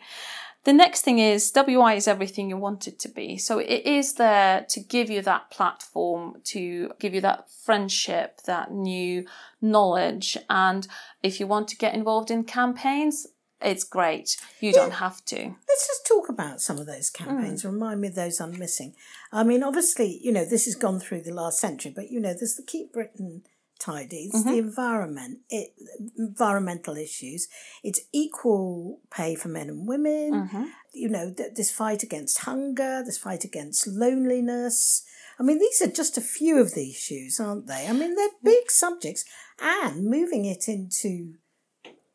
The 0.64 0.74
next 0.74 1.02
thing 1.02 1.18
is 1.18 1.50
WI 1.52 1.96
is 1.96 2.08
everything 2.08 2.48
you 2.50 2.58
want 2.58 2.88
it 2.88 3.00
to 3.00 3.10
be. 3.10 3.38
So 3.38 3.58
it 3.58 3.84
is 3.86 4.14
there 4.14 4.64
to 4.70 4.80
give 4.80 5.10
you 5.10 5.24
that 5.24 5.50
platform, 5.50 6.36
to 6.46 6.92
give 7.00 7.16
you 7.16 7.22
that 7.22 7.50
friendship, 7.50 8.42
that 8.46 8.72
new 8.72 9.26
knowledge. 9.60 10.38
And 10.50 10.88
if 11.24 11.40
you 11.40 11.48
want 11.48 11.68
to 11.70 11.78
get 11.78 11.96
involved 11.96 12.30
in 12.30 12.44
campaigns, 12.44 13.26
it's 13.62 13.84
great. 13.84 14.38
You 14.60 14.74
don't 14.74 14.94
have 14.94 15.24
to. 15.26 15.38
Let's 15.38 15.88
just 15.88 16.08
talk 16.08 16.30
about 16.30 16.62
some 16.62 16.80
of 16.80 16.86
those 16.86 17.10
campaigns. 17.10 17.64
Mm. 17.64 17.74
Remind 17.74 18.02
me 18.02 18.08
of 18.10 18.16
those 18.16 18.40
I'm 18.40 18.58
missing. 18.58 18.96
I 19.32 19.44
mean, 19.44 19.64
obviously, 19.64 20.20
you 20.22 20.32
know, 20.32 20.46
this 20.46 20.66
has 20.66 20.76
gone 20.76 21.00
through 21.00 21.22
the 21.22 21.34
last 21.34 21.60
century, 21.60 21.92
but 21.96 22.12
you 22.12 22.20
know, 22.20 22.34
there's 22.34 22.56
the 22.56 22.64
Keep 22.64 22.94
Britain 22.94 23.44
Tidy, 23.82 24.30
it's 24.32 24.44
the 24.44 24.52
mm-hmm. 24.52 24.60
environment, 24.60 25.40
it, 25.50 25.74
environmental 26.16 26.96
issues, 26.98 27.48
it's 27.84 28.02
equal 28.14 29.00
pay 29.10 29.34
for 29.34 29.48
men 29.48 29.70
and 29.70 29.88
women, 29.88 30.34
mm-hmm. 30.34 30.66
you 30.94 31.10
know, 31.10 31.34
th- 31.36 31.56
this 31.56 31.72
fight 31.72 32.04
against 32.04 32.42
hunger, 32.42 33.02
this 33.04 33.18
fight 33.18 33.44
against 33.44 33.88
loneliness. 33.88 35.04
I 35.40 35.44
mean, 35.44 35.58
these 35.58 35.82
are 35.82 35.90
just 35.90 36.16
a 36.16 36.22
few 36.22 36.62
of 36.62 36.76
the 36.76 36.92
issues, 36.92 37.40
aren't 37.40 37.66
they? 37.66 37.88
I 37.88 37.94
mean, 37.94 38.14
they're 38.14 38.30
mm. 38.30 38.44
big 38.44 38.70
subjects, 38.70 39.26
and 39.60 40.06
moving 40.06 40.46
it 40.46 40.68
into 40.68 41.34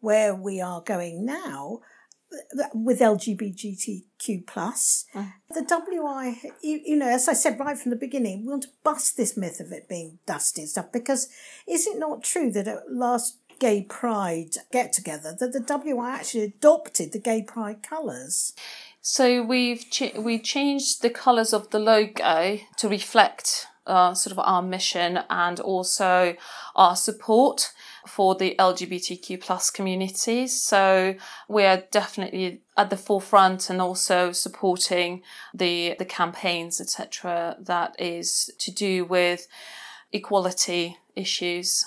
where 0.00 0.34
we 0.34 0.60
are 0.60 0.80
going 0.80 1.24
now 1.24 1.80
uh, 2.32 2.62
uh, 2.62 2.68
with 2.74 3.00
LGBTQ 3.00 4.46
plus, 4.46 5.06
mm. 5.14 5.32
the 5.50 5.62
WI, 5.62 6.40
you, 6.62 6.80
you 6.84 6.96
know, 6.96 7.08
as 7.08 7.28
I 7.28 7.34
said 7.34 7.58
right 7.58 7.78
from 7.78 7.90
the 7.90 7.96
beginning, 7.96 8.42
we 8.42 8.50
want 8.50 8.64
to 8.64 8.68
bust 8.82 9.16
this 9.16 9.36
myth 9.36 9.60
of 9.60 9.70
it 9.72 9.88
being 9.88 10.18
dusty 10.26 10.62
and 10.62 10.70
stuff 10.70 10.90
because 10.92 11.28
is 11.68 11.86
it 11.86 11.98
not 11.98 12.24
true 12.24 12.50
that 12.50 12.66
at 12.66 12.92
last 12.92 13.38
gay 13.58 13.82
pride 13.82 14.56
get 14.72 14.92
together 14.92 15.34
that 15.38 15.52
the 15.52 15.60
WI 15.60 16.10
actually 16.10 16.44
adopted 16.44 17.12
the 17.12 17.18
gay 17.18 17.42
pride 17.42 17.82
colours? 17.82 18.52
So 19.00 19.42
we've 19.42 19.88
ch- 19.88 20.14
we 20.18 20.40
changed 20.40 21.02
the 21.02 21.10
colours 21.10 21.52
of 21.52 21.70
the 21.70 21.78
logo 21.78 22.58
to 22.76 22.88
reflect 22.88 23.68
uh, 23.86 24.14
sort 24.14 24.32
of 24.32 24.40
our 24.40 24.62
mission 24.62 25.20
and 25.30 25.60
also 25.60 26.34
our 26.74 26.96
support 26.96 27.72
for 28.06 28.34
the 28.34 28.54
LGBTQ 28.58 29.40
plus 29.40 29.70
communities. 29.70 30.60
So 30.60 31.14
we 31.48 31.64
are 31.64 31.84
definitely 31.90 32.62
at 32.76 32.90
the 32.90 32.96
forefront 32.96 33.70
and 33.70 33.80
also 33.80 34.32
supporting 34.32 35.22
the 35.54 35.96
the 35.98 36.04
campaigns, 36.04 36.80
etc. 36.80 37.56
That 37.60 37.94
is 37.98 38.50
to 38.58 38.70
do 38.70 39.04
with 39.04 39.48
equality 40.12 40.98
issues. 41.14 41.84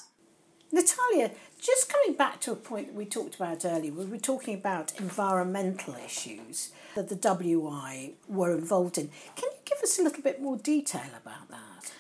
Natalia, 0.72 1.32
just 1.60 1.92
coming 1.92 2.16
back 2.16 2.40
to 2.42 2.52
a 2.52 2.56
point 2.56 2.88
that 2.88 2.96
we 2.96 3.06
talked 3.06 3.36
about 3.36 3.66
earlier, 3.66 3.92
we 3.92 4.06
were 4.06 4.18
talking 4.18 4.56
about 4.56 5.00
environmental 5.00 5.96
issues 5.96 6.72
that 6.96 7.10
the 7.10 7.16
WI 7.16 8.14
were 8.28 8.56
involved 8.56 8.98
in. 8.98 9.10
Can 9.36 9.50
you 9.52 9.58
give 9.66 9.80
us 9.84 10.00
a 10.00 10.04
little 10.04 10.24
bit 10.24 10.42
more 10.42 10.58
detail 10.58 11.10
about 11.22 11.50
that? 11.50 11.92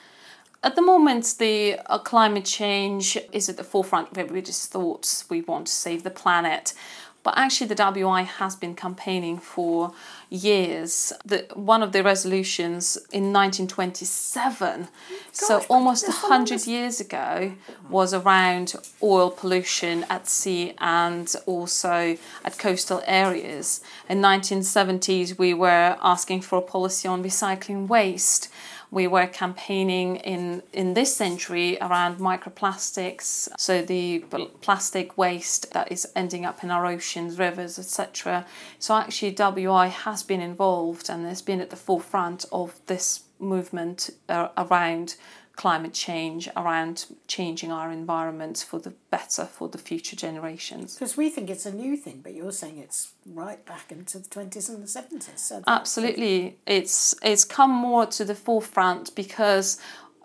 At 0.62 0.76
the 0.76 0.82
moment, 0.82 1.36
the 1.40 1.80
uh, 1.86 2.00
climate 2.00 2.44
change 2.44 3.18
is 3.32 3.48
at 3.48 3.56
the 3.56 3.64
forefront 3.64 4.12
of 4.12 4.18
everybody's 4.18 4.66
thoughts. 4.66 5.24
We 5.30 5.42
want 5.42 5.68
to 5.68 5.74
save 5.74 6.04
the 6.04 6.10
planet. 6.10 6.74
But 7.22 7.38
actually, 7.38 7.68
the 7.68 7.76
WI 7.76 8.24
has 8.24 8.56
been 8.56 8.76
campaigning 8.76 9.40
for 9.40 9.94
years. 10.30 11.12
The, 11.26 11.48
one 11.54 11.84
of 11.84 11.92
the 11.92 12.02
resolutions 12.02 12.98
in 13.12 13.34
1927, 13.34 14.88
so 15.32 15.66
almost 15.70 16.08
that's 16.08 16.24
100 16.24 16.66
years 16.66 17.02
ago, 17.02 17.54
was 17.90 18.14
around 18.14 18.74
oil 19.04 19.32
pollution 19.32 20.06
at 20.10 20.28
sea 20.28 20.74
and 20.80 21.34
also 21.46 22.18
at 22.46 22.58
coastal 22.58 23.02
areas. 23.06 23.82
In 24.10 24.22
1970s, 24.22 25.38
we 25.38 25.54
were 25.54 25.98
asking 26.02 26.42
for 26.42 26.60
a 26.60 26.62
policy 26.62 27.08
on 27.08 27.22
recycling 27.22 27.88
waste 27.88 28.50
we 28.92 29.08
were 29.08 29.28
campaigning 29.28 30.18
in 30.18 30.64
in 30.74 30.94
this 30.94 31.16
century 31.16 31.78
around 31.82 32.18
microplastics 32.18 33.48
so 33.58 33.82
the 33.82 34.20
pl- 34.30 34.48
plastic 34.62 35.18
waste 35.18 35.72
that 35.74 35.92
is 35.92 36.08
ending 36.16 36.46
up 36.46 36.64
in 36.64 36.72
our 36.72 36.86
oceans 36.86 37.38
rivers 37.38 37.78
etc 37.78 38.46
so 38.80 38.96
actually 38.96 39.32
wi 39.32 39.88
has 39.88 40.24
been 40.24 40.42
involved 40.42 41.10
and 41.10 41.26
has 41.26 41.42
been 41.42 41.62
at 41.62 41.70
the 41.70 41.76
forefront 41.76 42.46
of 42.52 42.80
this 42.88 43.22
movement 43.40 44.10
uh, 44.28 44.50
around 44.58 45.16
climate 45.60 45.94
change 45.94 46.48
around 46.56 47.06
changing 47.28 47.70
our 47.70 47.92
environment 47.92 48.66
for 48.66 48.80
the 48.80 48.94
better 49.12 49.44
for 49.44 49.68
the 49.68 49.78
future 49.78 50.16
generations 50.16 50.96
Because 50.96 51.18
we 51.18 51.30
think 51.30 51.50
it's 51.50 51.66
a 51.66 51.74
new 51.74 51.98
thing, 51.98 52.22
but 52.24 52.34
you're 52.34 52.54
saying 52.54 52.78
it's 52.78 53.12
right 53.26 53.66
back 53.66 53.92
into 53.92 54.20
the 54.20 54.30
20s 54.30 54.70
and 54.70 54.82
the 54.82 54.88
70s. 54.88 55.38
So 55.38 55.62
Absolutely, 55.68 56.58
it's 56.66 57.14
it's 57.22 57.44
come 57.44 57.72
more 57.72 58.06
to 58.06 58.24
the 58.24 58.36
forefront 58.36 59.14
because 59.16 59.82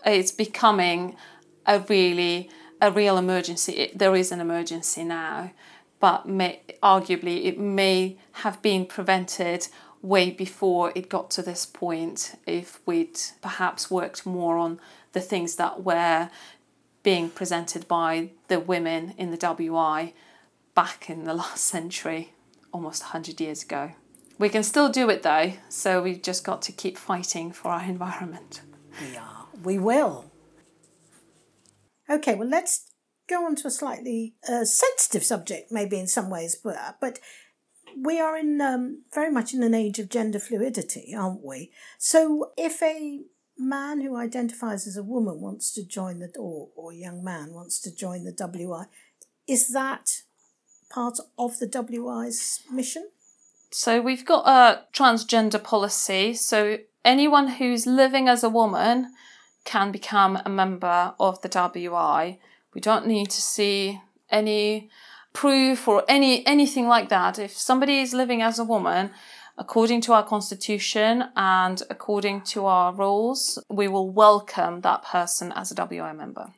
it's 0.06 0.30
becoming 0.30 1.16
a 1.66 1.80
really 1.80 2.48
a 2.80 2.92
real 2.92 3.18
emergency. 3.18 3.72
It, 3.72 3.98
there 3.98 4.14
is 4.14 4.30
an 4.30 4.40
emergency 4.40 5.02
now, 5.02 5.50
but 5.98 6.28
may, 6.28 6.60
arguably 6.80 7.46
it 7.46 7.58
may 7.58 8.18
have 8.44 8.62
been 8.62 8.86
prevented 8.86 9.66
way 10.00 10.30
before 10.30 10.92
it 10.94 11.08
got 11.08 11.28
to 11.30 11.42
this 11.42 11.66
point 11.66 12.38
if 12.46 12.78
we'd 12.86 13.18
perhaps 13.42 13.90
worked 13.90 14.24
more 14.24 14.58
on 14.58 14.78
the 15.14 15.20
things 15.20 15.56
that 15.56 15.82
were 15.82 16.28
being 17.02 17.30
presented 17.30 17.88
by 17.88 18.30
the 18.48 18.60
women 18.60 19.14
in 19.16 19.30
the 19.30 19.36
WI 19.36 20.12
back 20.74 21.08
in 21.08 21.24
the 21.24 21.34
last 21.42 21.64
century, 21.64 22.32
almost 22.72 23.02
100 23.02 23.40
years 23.40 23.62
ago. 23.62 23.92
We 24.38 24.48
can 24.48 24.64
still 24.64 24.88
do 24.88 25.08
it 25.10 25.22
though, 25.22 25.52
so 25.68 26.02
we've 26.02 26.22
just 26.22 26.44
got 26.44 26.60
to 26.62 26.72
keep 26.72 26.98
fighting 26.98 27.52
for 27.52 27.68
our 27.70 27.84
environment. 27.84 28.60
we 29.00 29.16
are. 29.16 29.46
We 29.62 29.78
will. 29.78 30.30
Okay, 32.10 32.34
well, 32.34 32.48
let's 32.48 32.90
go 33.28 33.46
on 33.46 33.54
to 33.56 33.68
a 33.68 33.70
slightly 33.70 34.34
uh, 34.48 34.64
sensitive 34.64 35.24
subject, 35.24 35.70
maybe 35.70 35.98
in 35.98 36.06
some 36.06 36.28
ways, 36.28 36.56
but, 36.62 36.76
but 37.00 37.20
we 37.96 38.20
are 38.20 38.36
in 38.36 38.60
um, 38.60 39.04
very 39.14 39.30
much 39.30 39.54
in 39.54 39.62
an 39.62 39.72
age 39.72 39.98
of 39.98 40.08
gender 40.08 40.40
fluidity, 40.40 41.14
aren't 41.16 41.44
we? 41.44 41.70
So 41.98 42.52
if 42.58 42.82
a 42.82 43.20
man 43.58 44.00
who 44.00 44.16
identifies 44.16 44.86
as 44.86 44.96
a 44.96 45.02
woman 45.02 45.40
wants 45.40 45.72
to 45.74 45.84
join 45.84 46.18
the 46.18 46.30
or, 46.38 46.68
or 46.74 46.92
young 46.92 47.22
man 47.22 47.52
wants 47.52 47.80
to 47.80 47.94
join 47.94 48.24
the 48.24 48.32
WI, 48.32 48.86
is 49.46 49.68
that 49.72 50.22
part 50.90 51.18
of 51.38 51.58
the 51.58 51.66
WI's 51.66 52.60
mission? 52.70 53.08
So 53.70 54.00
we've 54.00 54.24
got 54.24 54.46
a 54.46 54.84
transgender 54.92 55.62
policy, 55.62 56.34
so 56.34 56.78
anyone 57.04 57.48
who's 57.48 57.86
living 57.86 58.28
as 58.28 58.44
a 58.44 58.48
woman 58.48 59.12
can 59.64 59.90
become 59.90 60.38
a 60.44 60.48
member 60.48 61.14
of 61.18 61.40
the 61.42 61.48
WI. 61.48 62.38
We 62.72 62.80
don't 62.80 63.06
need 63.06 63.30
to 63.30 63.42
see 63.42 64.00
any 64.30 64.90
proof 65.32 65.88
or 65.88 66.04
any 66.08 66.46
anything 66.46 66.86
like 66.86 67.08
that. 67.08 67.38
If 67.38 67.52
somebody 67.56 68.00
is 68.00 68.14
living 68.14 68.42
as 68.42 68.58
a 68.58 68.64
woman, 68.64 69.10
according 69.56 70.00
to 70.02 70.12
our 70.12 70.24
constitution 70.24 71.24
and 71.36 71.82
according 71.88 72.42
to 72.42 72.66
our 72.66 72.92
rules, 72.92 73.58
we 73.68 73.88
will 73.88 74.10
welcome 74.10 74.80
that 74.80 75.04
person 75.04 75.52
as 75.52 75.70
a 75.70 75.74
WI 75.74 76.12
member. 76.12 76.52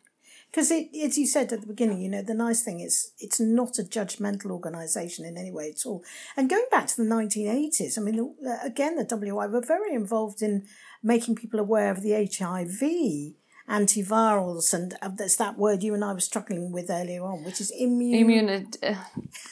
Because 0.51 0.71
it, 0.71 0.89
as 1.05 1.19
you 1.19 1.27
said 1.27 1.53
at 1.53 1.61
the 1.61 1.67
beginning, 1.67 2.01
you 2.01 2.09
know, 2.09 2.23
the 2.23 2.33
nice 2.33 2.63
thing 2.63 2.81
is 2.81 3.13
it's 3.19 3.39
not 3.39 3.79
a 3.79 3.83
judgmental 3.83 4.51
organisation 4.51 5.27
in 5.27 5.37
any 5.37 5.51
way 5.53 5.69
at 5.69 5.85
all. 5.85 6.03
And 6.35 6.49
going 6.49 6.65
back 6.71 6.87
to 6.87 6.97
the 6.97 7.03
1980s, 7.03 7.99
I 7.99 8.01
mean, 8.01 8.17
the, 8.41 8.59
again, 8.65 8.97
the 8.97 9.05
WI 9.05 9.47
were 9.49 9.61
very 9.61 9.93
involved 9.93 10.41
in 10.41 10.67
making 11.03 11.35
people 11.35 11.61
aware 11.61 11.91
of 11.91 12.01
the 12.01 12.13
HIV 12.13 13.35
antivirals, 13.69 14.73
and 14.73 14.95
uh, 15.03 15.11
that's 15.15 15.37
that 15.37 15.59
word 15.59 15.83
you 15.83 15.93
and 15.93 16.05
I 16.05 16.13
were 16.13 16.21
struggling 16.21 16.73
with 16.73 16.89
earlier 16.89 17.25
on, 17.25 17.45
which 17.45 17.61
is 17.61 17.71
immune. 17.71 18.15
Immune, 18.15 18.69
uh, 18.83 18.95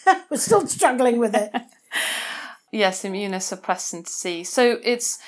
we're 0.30 0.37
still 0.38 0.66
struggling 0.66 1.18
with 1.18 1.35
it. 1.35 1.52
yes, 2.74 3.04
immunosuppressant 3.04 4.08
C. 4.08 4.44
So 4.44 4.78
it's 4.82 5.18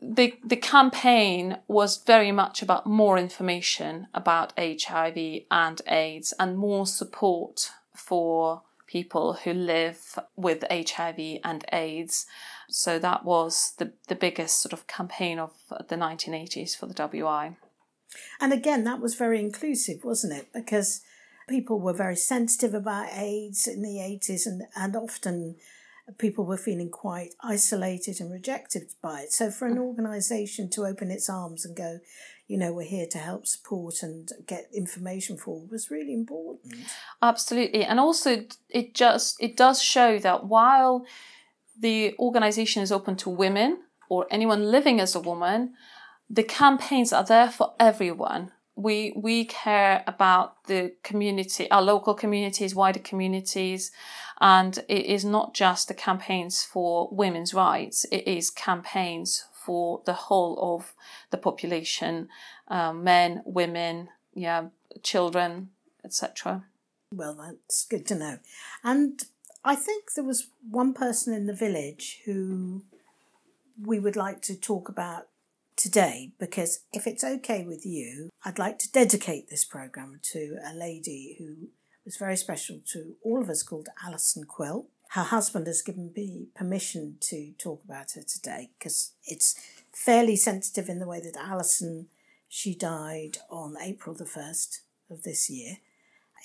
the 0.00 0.38
the 0.44 0.56
campaign 0.56 1.58
was 1.68 2.02
very 2.02 2.32
much 2.32 2.62
about 2.62 2.86
more 2.86 3.18
information 3.18 4.06
about 4.14 4.54
HIV 4.58 5.42
and 5.50 5.82
AIDS 5.86 6.32
and 6.38 6.56
more 6.56 6.86
support 6.86 7.70
for 7.94 8.62
people 8.86 9.34
who 9.44 9.52
live 9.52 10.18
with 10.36 10.64
HIV 10.70 11.40
and 11.44 11.64
AIDS. 11.72 12.26
So 12.68 12.98
that 12.98 13.24
was 13.24 13.74
the, 13.78 13.92
the 14.08 14.16
biggest 14.16 14.60
sort 14.60 14.72
of 14.72 14.86
campaign 14.86 15.38
of 15.38 15.52
the 15.88 15.96
1980s 15.96 16.76
for 16.76 16.86
the 16.86 16.94
WI. 16.94 17.56
And 18.40 18.52
again, 18.52 18.82
that 18.84 19.00
was 19.00 19.14
very 19.14 19.38
inclusive, 19.38 20.02
wasn't 20.02 20.32
it? 20.32 20.48
Because 20.52 21.02
people 21.48 21.78
were 21.78 21.92
very 21.92 22.16
sensitive 22.16 22.74
about 22.74 23.12
AIDS 23.12 23.68
in 23.68 23.82
the 23.82 23.98
80s 23.98 24.46
and, 24.46 24.62
and 24.74 24.96
often 24.96 25.56
people 26.18 26.44
were 26.44 26.56
feeling 26.56 26.90
quite 26.90 27.30
isolated 27.40 28.20
and 28.20 28.32
rejected 28.32 28.82
by 29.02 29.22
it. 29.22 29.32
So 29.32 29.50
for 29.50 29.66
an 29.66 29.76
mm. 29.76 29.82
organisation 29.82 30.68
to 30.70 30.84
open 30.84 31.10
its 31.10 31.28
arms 31.28 31.64
and 31.64 31.76
go, 31.76 32.00
you 32.46 32.58
know, 32.58 32.72
we're 32.72 32.82
here 32.82 33.06
to 33.10 33.18
help 33.18 33.46
support 33.46 34.02
and 34.02 34.28
get 34.46 34.68
information 34.74 35.36
for 35.36 35.66
was 35.70 35.90
really 35.90 36.12
important. 36.12 36.74
Mm. 36.74 36.90
Absolutely. 37.22 37.84
And 37.84 38.00
also 38.00 38.44
it 38.68 38.94
just 38.94 39.36
it 39.40 39.56
does 39.56 39.82
show 39.82 40.18
that 40.18 40.46
while 40.46 41.04
the 41.78 42.14
organisation 42.18 42.82
is 42.82 42.92
open 42.92 43.16
to 43.16 43.30
women 43.30 43.80
or 44.08 44.26
anyone 44.30 44.64
living 44.64 45.00
as 45.00 45.14
a 45.14 45.20
woman, 45.20 45.74
the 46.28 46.42
campaigns 46.42 47.12
are 47.12 47.24
there 47.24 47.50
for 47.50 47.74
everyone 47.78 48.52
we 48.80 49.12
we 49.14 49.44
care 49.44 50.02
about 50.06 50.64
the 50.64 50.94
community, 51.02 51.70
our 51.70 51.82
local 51.82 52.14
communities, 52.14 52.74
wider 52.74 53.00
communities, 53.00 53.90
and 54.40 54.78
it 54.88 55.06
is 55.06 55.24
not 55.24 55.54
just 55.54 55.88
the 55.88 55.94
campaigns 55.94 56.64
for 56.64 57.08
women's 57.12 57.52
rights. 57.52 58.06
It 58.10 58.26
is 58.26 58.50
campaigns 58.50 59.44
for 59.52 60.00
the 60.06 60.14
whole 60.14 60.58
of 60.74 60.94
the 61.30 61.36
population, 61.36 62.28
um, 62.68 63.04
men, 63.04 63.42
women, 63.44 64.08
yeah, 64.34 64.68
children, 65.02 65.70
etc. 66.04 66.64
Well, 67.14 67.34
that's 67.34 67.84
good 67.84 68.06
to 68.06 68.14
know. 68.14 68.38
And 68.82 69.22
I 69.64 69.74
think 69.74 70.14
there 70.14 70.24
was 70.24 70.48
one 70.70 70.94
person 70.94 71.34
in 71.34 71.46
the 71.46 71.54
village 71.54 72.20
who 72.24 72.84
we 73.84 73.98
would 73.98 74.16
like 74.16 74.40
to 74.42 74.54
talk 74.54 74.88
about 74.88 75.26
today 75.76 76.32
because 76.38 76.80
if 76.92 77.06
it's 77.06 77.24
okay 77.24 77.64
with 77.64 77.84
you, 77.86 78.30
I'd 78.44 78.58
like 78.58 78.78
to 78.80 78.92
dedicate 78.92 79.48
this 79.48 79.64
program 79.64 80.20
to 80.32 80.58
a 80.64 80.74
lady 80.74 81.36
who 81.38 81.68
was 82.04 82.16
very 82.16 82.36
special 82.36 82.80
to 82.92 83.16
all 83.22 83.40
of 83.40 83.50
us 83.50 83.62
called 83.62 83.88
Alison 84.04 84.44
Quill. 84.44 84.86
Her 85.10 85.24
husband 85.24 85.66
has 85.66 85.82
given 85.82 86.12
me 86.14 86.48
permission 86.54 87.16
to 87.20 87.52
talk 87.58 87.82
about 87.84 88.12
her 88.12 88.22
today 88.22 88.70
because 88.78 89.12
it's 89.24 89.54
fairly 89.92 90.36
sensitive 90.36 90.88
in 90.88 90.98
the 90.98 91.06
way 91.06 91.20
that 91.20 91.36
Alison, 91.36 92.06
she 92.48 92.74
died 92.74 93.38
on 93.50 93.76
April 93.80 94.14
the 94.14 94.24
1st 94.24 94.80
of 95.10 95.22
this 95.22 95.50
year. 95.50 95.78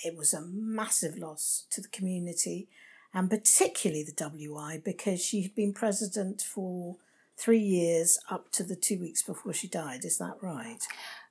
It 0.04 0.18
was 0.18 0.34
a 0.34 0.42
massive 0.42 1.18
loss 1.18 1.66
to 1.72 1.82
the 1.82 1.88
community 1.88 2.68
and 3.14 3.30
particularly 3.30 4.04
the 4.04 4.12
WI 4.12 4.82
because 4.84 5.24
she 5.24 5.42
had 5.42 5.56
been 5.56 5.74
president 5.74 6.42
for 6.42 6.98
three 7.38 7.60
years 7.60 8.18
up 8.30 8.52
to 8.52 8.64
the 8.64 8.76
two 8.76 9.00
weeks 9.00 9.24
before 9.24 9.54
she 9.54 9.68
died. 9.68 10.06
Is 10.06 10.18
that 10.18 10.36
right? 10.42 10.80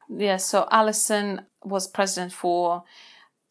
Yes. 0.08 0.20
Yeah, 0.20 0.36
so 0.36 0.68
Alison 0.70 1.46
was 1.62 1.86
president 1.88 2.32
for 2.32 2.84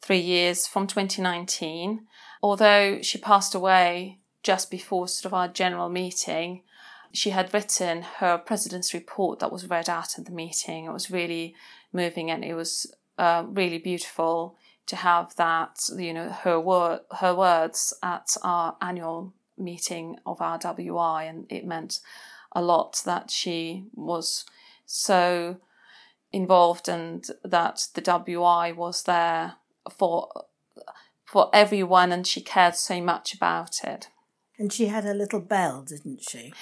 three 0.02 0.20
years 0.20 0.68
from 0.68 0.88
2019. 0.88 2.06
Although 2.42 3.02
she 3.02 3.18
passed 3.18 3.56
away 3.56 4.20
just 4.44 4.70
before 4.70 5.08
sort 5.08 5.26
of 5.26 5.34
our 5.34 5.48
general 5.48 5.90
meeting, 5.90 6.62
she 7.14 7.30
had 7.30 7.54
written 7.54 8.02
her 8.02 8.38
president's 8.38 8.94
report 8.94 9.40
that 9.40 9.52
was 9.52 9.70
read 9.70 9.90
out 9.90 10.18
at 10.18 10.26
the 10.26 10.32
meeting. 10.32 10.86
It 10.86 10.94
was 10.94 11.10
really 11.10 11.56
moving 11.92 12.30
and 12.30 12.44
it 12.44 12.56
was 12.56 12.94
uh, 13.18 13.46
really 13.48 13.78
beautiful 13.78 14.58
to 14.88 14.96
have 14.98 15.36
that, 15.38 15.80
you 15.96 16.14
know, 16.14 16.30
her 16.30 16.60
word, 16.60 17.02
her 17.20 17.34
words 17.34 17.94
at 18.04 18.36
our 18.44 18.76
annual 18.82 19.34
meeting 19.58 20.18
of 20.26 20.42
our 20.42 20.58
WI, 20.58 21.24
and 21.24 21.46
it 21.50 21.66
meant 21.66 22.00
a 22.54 22.62
lot 22.62 23.02
that 23.06 23.32
she 23.32 23.86
was 23.94 24.46
so 24.86 25.58
involved 26.32 26.88
and 26.88 27.26
that 27.44 27.88
the 27.94 28.02
WI 28.02 28.72
was 28.72 29.04
there 29.04 29.56
for 29.90 30.30
for 31.26 31.50
everyone 31.54 32.12
and 32.12 32.28
she 32.28 32.42
cared 32.42 32.76
so 32.76 33.02
much 33.02 33.34
about 33.34 33.84
it. 33.84 34.08
And 34.60 34.72
she 34.72 34.86
had 34.86 35.06
a 35.06 35.16
little 35.16 35.40
bell, 35.40 35.82
didn't 35.82 36.22
she? 36.22 36.54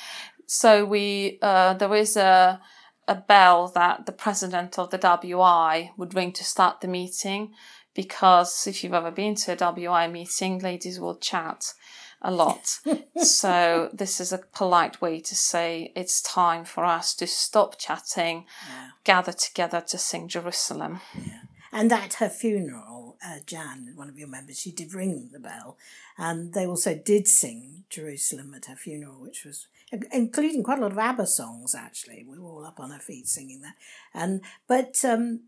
So 0.46 0.86
we 0.86 1.40
uh, 1.42 1.74
there 1.74 1.96
is 1.96 2.16
a 2.16 2.62
a 3.08 3.16
bell 3.16 3.68
that 3.70 4.06
the 4.06 4.12
president 4.12 4.78
of 4.80 4.90
the 4.90 4.98
WI 4.98 5.92
would 5.98 6.14
ring 6.14 6.32
to 6.34 6.44
start 6.44 6.82
the 6.82 6.88
meeting 6.88 7.54
because 7.94 8.68
if 8.68 8.84
you've 8.84 8.94
ever 8.94 9.12
been 9.12 9.36
to 9.36 9.54
a 9.54 9.56
WI 9.56 10.08
meeting, 10.08 10.60
ladies 10.60 11.00
will 11.00 11.18
chat 11.18 11.74
a 12.22 12.32
lot. 12.32 12.80
so 13.18 13.90
this 13.94 14.20
is 14.20 14.32
a 14.32 14.40
polite 14.40 15.02
way 15.02 15.20
to 15.20 15.36
say 15.36 15.92
it's 15.96 16.22
time 16.22 16.66
for 16.66 16.86
us 16.86 17.14
to 17.16 17.28
stop 17.28 17.78
chatting, 17.78 18.46
yeah. 18.70 18.90
gather 19.04 19.34
together 19.34 19.82
to 19.88 19.98
sing 19.98 20.28
Jerusalem. 20.28 21.02
Yeah. 21.16 21.42
And 21.74 21.92
at 21.92 22.16
her 22.16 22.30
funeral, 22.30 23.18
uh, 23.26 23.40
Jan, 23.46 23.94
one 23.96 24.10
of 24.10 24.20
your 24.20 24.28
members, 24.28 24.60
she 24.60 24.72
did 24.72 24.94
ring 24.94 25.30
the 25.32 25.40
bell, 25.40 25.78
and 26.18 26.54
they 26.54 26.66
also 26.66 26.96
did 26.96 27.28
sing 27.28 27.86
Jerusalem 27.90 28.54
at 28.54 28.66
her 28.66 28.76
funeral, 28.76 29.16
which 29.22 29.46
was 29.46 29.68
including 30.12 30.64
quite 30.64 30.80
a 30.80 30.82
lot 30.82 30.92
of 30.92 30.98
ABBA 30.98 31.28
songs. 31.28 31.74
Actually, 31.74 32.26
we 32.28 32.38
were 32.38 32.50
all 32.50 32.66
up 32.66 32.80
on 32.80 32.92
our 32.92 33.00
feet 33.00 33.28
singing 33.28 33.62
that. 33.62 33.76
And 34.14 34.42
but 34.68 35.04
um, 35.06 35.42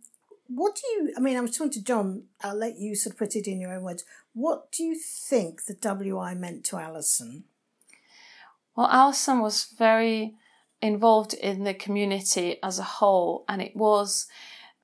what 0.48 0.76
do 0.76 0.82
you? 0.88 1.14
I 1.18 1.20
mean, 1.20 1.36
I 1.38 1.42
was 1.42 1.58
talking 1.58 1.72
to 1.72 1.84
John. 1.84 2.24
I'll 2.42 2.56
let 2.56 2.78
you 2.78 2.96
sort 2.96 3.14
of 3.14 3.20
put 3.20 3.36
it 3.36 3.48
in 3.48 3.60
your 3.60 3.74
own 3.74 3.84
words. 3.84 4.06
What 4.34 4.72
do 4.72 4.84
you 4.84 4.96
think 4.96 5.66
the 5.66 5.76
WI 5.76 6.34
meant 6.34 6.64
to 6.66 6.78
Alison? 6.78 7.46
Well, 8.76 8.90
Alison 8.92 9.40
was 9.40 9.68
very 9.78 10.36
involved 10.82 11.34
in 11.34 11.64
the 11.64 11.74
community 11.74 12.58
as 12.64 12.80
a 12.80 12.84
whole, 12.84 13.46
and 13.48 13.62
it 13.62 13.76
was 13.76 14.28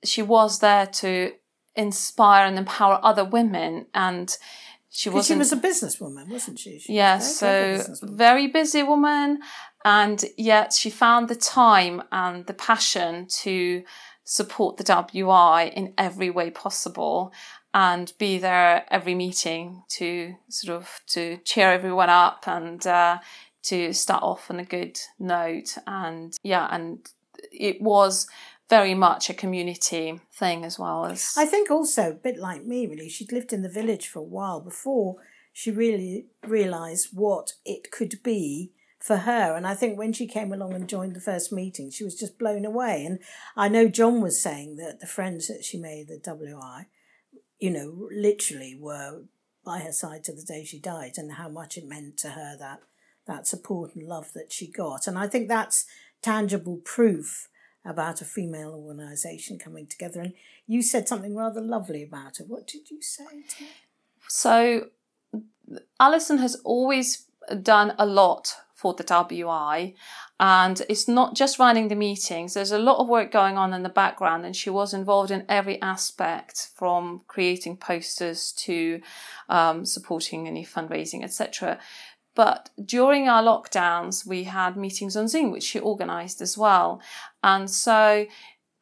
she 0.03 0.21
was 0.21 0.59
there 0.59 0.85
to 0.85 1.33
inspire 1.75 2.45
and 2.45 2.57
empower 2.57 2.99
other 3.03 3.23
women 3.23 3.85
and 3.93 4.38
she 4.89 5.09
was 5.09 5.27
she 5.27 5.35
was 5.35 5.53
a 5.53 5.57
businesswoman 5.57 6.27
wasn't 6.27 6.57
she, 6.57 6.79
she 6.79 6.93
yes 6.93 7.38
so 7.38 7.81
very 8.01 8.47
busy 8.47 8.83
woman 8.83 9.39
and 9.85 10.25
yet 10.38 10.73
she 10.73 10.89
found 10.89 11.29
the 11.29 11.35
time 11.35 12.01
and 12.12 12.45
the 12.47 12.53
passion 12.53 13.25
to 13.27 13.83
support 14.23 14.77
the 14.77 14.83
WI 14.83 15.71
in 15.75 15.93
every 15.97 16.29
way 16.29 16.49
possible 16.49 17.31
and 17.73 18.13
be 18.17 18.38
there 18.38 18.86
every 18.89 19.15
meeting 19.15 19.84
to 19.89 20.36
sort 20.49 20.75
of 20.75 21.01
to 21.08 21.38
cheer 21.45 21.71
everyone 21.71 22.10
up 22.10 22.47
and 22.47 22.86
uh, 22.88 23.19
to 23.63 23.93
start 23.93 24.23
off 24.23 24.49
on 24.49 24.60
a 24.60 24.65
good 24.65 24.99
note 25.19 25.77
and 25.86 26.36
yeah 26.43 26.67
and 26.71 27.10
it 27.51 27.82
was 27.82 28.27
very 28.69 28.93
much 28.93 29.29
a 29.29 29.34
community 29.34 30.19
thing 30.34 30.63
as 30.63 30.77
well 30.77 31.05
as 31.05 31.34
I 31.38 31.45
think 31.45 31.71
also 31.71 32.12
a 32.12 32.15
bit 32.15 32.38
like 32.38 32.65
me 32.65 32.88
really 32.88 33.10
she'd 33.10 33.32
lived 33.32 33.53
in 33.53 33.62
the 33.62 33.69
village 33.69 34.08
for 34.08 34.19
a 34.19 34.23
while 34.23 34.62
before 34.62 35.17
she 35.53 35.71
really 35.71 36.27
realized 36.47 37.10
what 37.12 37.53
it 37.65 37.91
could 37.91 38.23
be 38.23 38.71
for 38.99 39.17
her. 39.17 39.55
And 39.55 39.65
I 39.65 39.75
think 39.75 39.97
when 39.97 40.13
she 40.13 40.27
came 40.27 40.53
along 40.53 40.73
and 40.73 40.88
joined 40.88 41.15
the 41.15 41.21
first 41.21 41.51
meeting, 41.51 41.89
she 41.89 42.03
was 42.03 42.15
just 42.15 42.38
blown 42.38 42.65
away. 42.65 43.05
And 43.05 43.19
I 43.55 43.69
know 43.69 43.88
John 43.88 44.21
was 44.21 44.41
saying 44.41 44.75
that 44.77 44.99
the 44.99 45.08
friends 45.08 45.47
that 45.47 45.63
she 45.63 45.77
made 45.77 46.10
at 46.12 46.23
WI, 46.23 46.88
you 47.60 47.69
know, 47.69 48.08
literally 48.12 48.78
were 48.80 49.24
by 49.65 49.80
her 49.80 49.91
side 49.91 50.24
to 50.24 50.34
the 50.34 50.41
day 50.41 50.63
she 50.63 50.80
died 50.80 51.13
and 51.17 51.34
how 51.34 51.50
much 51.50 51.78
it 51.78 51.88
meant 51.88 52.17
to 52.17 52.30
her 52.30 52.56
that 52.58 52.82
that 53.28 53.48
support 53.48 53.95
and 53.95 54.08
love 54.08 54.34
that 54.34 54.52
she 54.52 54.67
got. 54.67 55.06
And 55.06 55.17
I 55.17 55.28
think 55.28 55.48
that's 55.48 55.86
tangible 56.22 56.78
proof 56.78 57.48
about 57.86 58.22
a 58.22 58.26
female 58.26 58.72
organisation 58.72 59.58
coming 59.58 59.88
together. 59.88 60.22
And 60.22 60.34
you 60.67 60.82
said 60.82 61.08
something 61.08 61.36
rather 61.36 61.62
lovely 61.62 62.04
about 62.04 62.39
it. 62.39 62.48
What 62.48 62.67
did 62.67 62.89
you 62.89 63.02
say 63.02 63.43
to? 63.58 63.65
So 64.28 64.88
Alison 66.00 66.39
has 66.39 66.56
always 66.63 67.26
done 67.62 67.93
a 67.98 68.06
lot 68.06 68.56
for 68.80 68.94
the 68.94 69.04
WI. 69.04 69.94
And 70.39 70.82
it's 70.88 71.08
not 71.10 71.36
just 71.36 71.60
running 71.60 71.89
the 71.89 71.96
meetings, 71.96 72.54
there's 72.54 72.72
a 72.72 72.80
lot 72.80 73.00
of 73.00 73.10
work 73.10 73.30
going 73.30 73.58
on 73.58 73.74
in 73.74 73.84
the 73.84 73.89
background, 73.89 74.46
and 74.46 74.56
she 74.56 74.70
was 74.70 74.94
involved 74.94 75.32
in 75.32 75.46
every 75.50 75.82
aspect 75.82 76.70
from 76.76 77.24
creating 77.28 77.76
posters 77.76 78.54
to 78.54 79.02
um, 79.50 79.86
supporting 79.86 80.48
any 80.48 80.65
fundraising, 80.65 81.24
etc. 81.24 81.78
But 82.36 82.70
during 82.84 83.28
our 83.28 83.44
lockdowns, 83.44 84.26
we 84.26 84.46
had 84.46 84.78
meetings 84.78 85.18
on 85.18 85.28
Zoom, 85.28 85.52
which 85.52 85.63
she 85.63 85.80
organized 85.80 86.42
as 86.42 86.58
well. 86.58 87.02
And 87.44 87.70
so 87.70 88.28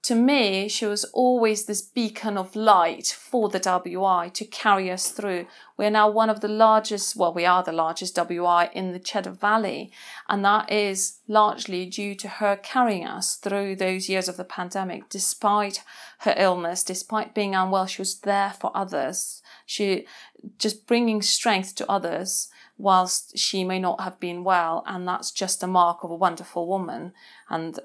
to 0.04 0.16
me, 0.16 0.70
she 0.70 0.86
was 0.86 1.04
always 1.06 1.66
this 1.66 1.82
beacon 1.82 2.38
of 2.38 2.56
light 2.56 3.08
for 3.08 3.50
the 3.50 3.60
WI 3.60 4.30
to 4.30 4.46
carry 4.46 4.90
us 4.90 5.12
through. 5.12 5.48
We're 5.76 5.90
now 5.90 6.10
one 6.10 6.30
of 6.30 6.40
the 6.40 6.48
largest, 6.48 7.16
well, 7.16 7.34
we 7.34 7.46
are 7.46 7.64
the 7.64 7.72
largest 7.72 8.16
WI 8.16 8.70
in 8.74 8.94
the 8.94 9.00
Cheddar 9.00 9.32
Valley, 9.32 9.92
and 10.30 10.46
that 10.46 10.72
is 10.72 11.20
largely 11.28 11.86
due 11.86 12.16
to 12.16 12.28
her 12.28 12.56
carrying 12.56 13.06
us 13.06 13.36
through 13.36 13.76
those 13.76 14.08
years 14.08 14.30
of 14.30 14.38
the 14.38 14.46
pandemic. 14.46 15.10
Despite 15.10 15.84
her 16.20 16.34
illness, 16.38 16.84
despite 16.84 17.36
being 17.36 17.54
unwell, 17.54 17.88
she 17.88 18.02
was 18.02 18.20
there 18.20 18.52
for 18.52 18.72
others. 18.76 19.42
She 19.66 20.06
just 20.58 20.88
bringing 20.88 21.22
strength 21.22 21.76
to 21.76 21.92
others 21.92 22.50
whilst 22.78 23.38
she 23.38 23.64
may 23.64 23.80
not 23.80 24.02
have 24.02 24.20
been 24.20 24.44
well, 24.44 24.84
and 24.86 25.08
that's 25.08 25.32
just 25.32 25.64
a 25.64 25.68
mark 25.68 26.04
of 26.04 26.12
a 26.12 26.16
wonderful 26.16 26.68
woman. 26.68 27.14
And 27.50 27.80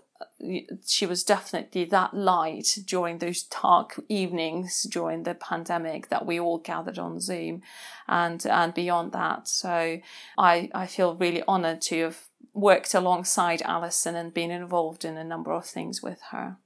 she 0.87 1.07
was 1.07 1.25
definitely 1.25 1.85
that 1.87 2.15
light 2.15 2.79
during 2.87 3.19
those 3.19 3.43
dark 3.43 4.01
evenings 4.09 4.83
during 4.85 5.23
the 5.23 5.35
pandemic 5.35 6.09
that 6.09 6.27
we 6.27 6.39
all 6.39 6.59
gathered 6.59 6.99
on 6.99 7.21
Zoom 7.21 7.63
and 8.09 8.45
and 8.47 8.75
beyond 8.75 9.13
that. 9.13 9.49
So 9.49 9.99
I 10.39 10.71
I 10.75 10.87
feel 10.87 11.15
really 11.15 11.43
honoured 11.47 11.81
to 11.83 12.03
have 12.03 12.29
worked 12.55 12.95
alongside 12.95 13.63
Alison 13.63 14.15
and 14.15 14.35
been 14.35 14.51
involved 14.51 15.05
in 15.05 15.17
a 15.17 15.25
number 15.25 15.53
of 15.53 15.67
things 15.67 16.03
with 16.03 16.21
her. 16.31 16.57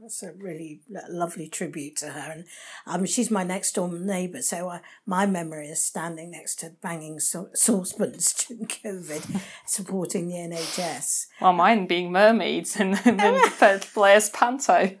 That's 0.00 0.22
a 0.22 0.32
really 0.32 0.80
lovely 1.08 1.48
tribute 1.48 1.96
to 1.96 2.10
her, 2.10 2.30
and 2.30 2.44
um, 2.86 3.06
she's 3.06 3.30
my 3.30 3.42
next 3.42 3.72
door 3.74 3.88
neighbour. 3.88 4.42
So 4.42 4.68
I, 4.68 4.80
my 5.04 5.26
memory 5.26 5.68
is 5.68 5.82
standing 5.82 6.30
next 6.30 6.60
to 6.60 6.70
banging 6.82 7.18
sa- 7.18 7.46
saucepans 7.54 8.32
during 8.48 8.66
COVID, 8.66 9.40
supporting 9.66 10.28
the 10.28 10.34
NHS. 10.36 11.26
Well, 11.40 11.52
mine 11.52 11.86
being 11.86 12.12
mermaids 12.12 12.76
and 12.76 12.94
then 12.94 13.16
Blair's 13.94 14.30
panto. 14.30 14.96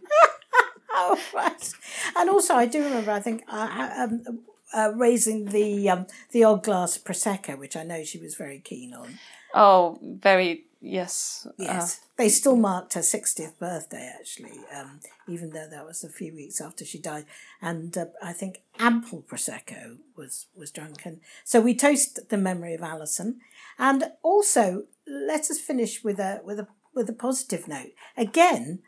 oh, 0.92 1.20
right. 1.32 1.72
And 2.16 2.30
also, 2.30 2.54
I 2.54 2.66
do 2.66 2.82
remember. 2.82 3.12
I 3.12 3.20
think 3.20 3.44
uh, 3.48 3.90
um, 3.96 4.40
uh, 4.74 4.92
raising 4.96 5.46
the 5.46 5.88
um, 5.88 6.06
the 6.32 6.44
odd 6.44 6.64
glass 6.64 6.98
prosecco, 6.98 7.58
which 7.58 7.76
I 7.76 7.84
know 7.84 8.02
she 8.02 8.18
was 8.18 8.34
very 8.34 8.58
keen 8.58 8.92
on. 8.92 9.18
Oh, 9.54 9.98
very 10.02 10.64
Yes. 10.86 11.46
Yes. 11.56 11.98
Uh, 11.98 12.06
they 12.18 12.28
still 12.28 12.56
marked 12.56 12.92
her 12.92 13.00
60th 13.00 13.58
birthday, 13.58 14.12
actually, 14.18 14.60
um, 14.72 15.00
even 15.26 15.50
though 15.50 15.66
that 15.66 15.86
was 15.86 16.04
a 16.04 16.10
few 16.10 16.34
weeks 16.34 16.60
after 16.60 16.84
she 16.84 16.98
died. 16.98 17.24
And 17.62 17.96
uh, 17.96 18.06
I 18.22 18.34
think 18.34 18.60
ample 18.78 19.22
Prosecco 19.22 19.96
was, 20.14 20.46
was 20.54 20.70
drunk. 20.70 21.06
And 21.06 21.20
so 21.42 21.62
we 21.62 21.74
toast 21.74 22.28
the 22.28 22.36
memory 22.36 22.74
of 22.74 22.82
Alison. 22.82 23.40
And 23.78 24.12
also, 24.22 24.84
let 25.06 25.50
us 25.50 25.58
finish 25.58 26.04
with 26.04 26.20
a, 26.20 26.42
with 26.44 26.60
a, 26.60 26.68
with 26.94 27.08
a 27.08 27.14
positive 27.14 27.66
note. 27.66 27.92
Again, 28.14 28.80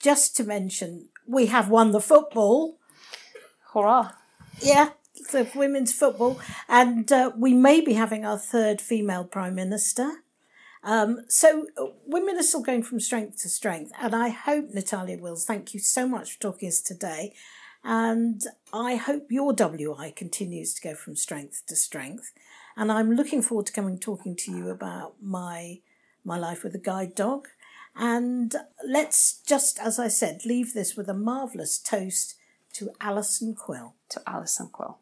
just 0.00 0.36
to 0.36 0.44
mention, 0.44 1.08
we 1.26 1.46
have 1.46 1.70
won 1.70 1.92
the 1.92 2.00
football. 2.00 2.78
Hurrah. 3.72 4.12
Yeah, 4.60 4.90
the 5.32 5.48
women's 5.54 5.94
football. 5.94 6.38
And 6.68 7.10
uh, 7.10 7.32
we 7.34 7.54
may 7.54 7.80
be 7.80 7.94
having 7.94 8.26
our 8.26 8.38
third 8.38 8.82
female 8.82 9.24
prime 9.24 9.54
minister. 9.54 10.22
Um, 10.82 11.20
so 11.28 11.66
uh, 11.76 11.86
women 12.06 12.36
are 12.36 12.42
still 12.42 12.62
going 12.62 12.82
from 12.82 13.00
strength 13.00 13.42
to 13.42 13.48
strength. 13.48 13.92
And 14.00 14.14
I 14.14 14.28
hope, 14.28 14.70
Natalia 14.72 15.18
Wills, 15.18 15.44
thank 15.44 15.74
you 15.74 15.80
so 15.80 16.08
much 16.08 16.34
for 16.34 16.40
talking 16.40 16.68
to 16.68 16.74
us 16.74 16.80
today. 16.80 17.34
And 17.84 18.42
I 18.72 18.96
hope 18.96 19.26
your 19.30 19.52
WI 19.52 20.12
continues 20.14 20.74
to 20.74 20.82
go 20.82 20.94
from 20.94 21.16
strength 21.16 21.62
to 21.68 21.76
strength. 21.76 22.32
And 22.76 22.90
I'm 22.92 23.12
looking 23.12 23.42
forward 23.42 23.66
to 23.66 23.72
coming 23.72 23.98
talking 23.98 24.36
to 24.36 24.52
you 24.52 24.68
about 24.70 25.14
my 25.22 25.80
my 26.24 26.38
life 26.38 26.62
with 26.62 26.74
a 26.74 26.78
guide 26.78 27.14
dog. 27.14 27.48
And 27.96 28.54
let's 28.86 29.40
just, 29.46 29.78
as 29.78 29.98
I 29.98 30.08
said, 30.08 30.44
leave 30.44 30.74
this 30.74 30.96
with 30.96 31.08
a 31.08 31.14
marvellous 31.14 31.78
toast 31.78 32.36
to 32.74 32.90
Alison 33.00 33.54
Quill. 33.54 33.94
To 34.10 34.22
Alison 34.26 34.68
Quill. 34.68 34.98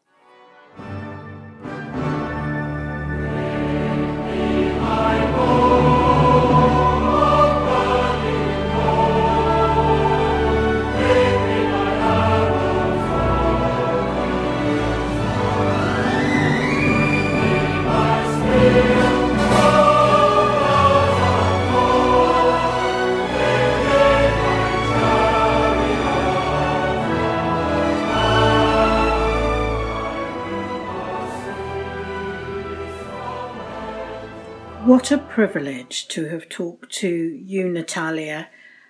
What 34.89 35.11
a 35.11 35.19
privilege 35.19 36.07
to 36.07 36.29
have 36.29 36.49
talked 36.49 36.91
to 36.93 37.07
you, 37.07 37.69
Natalia, 37.69 38.49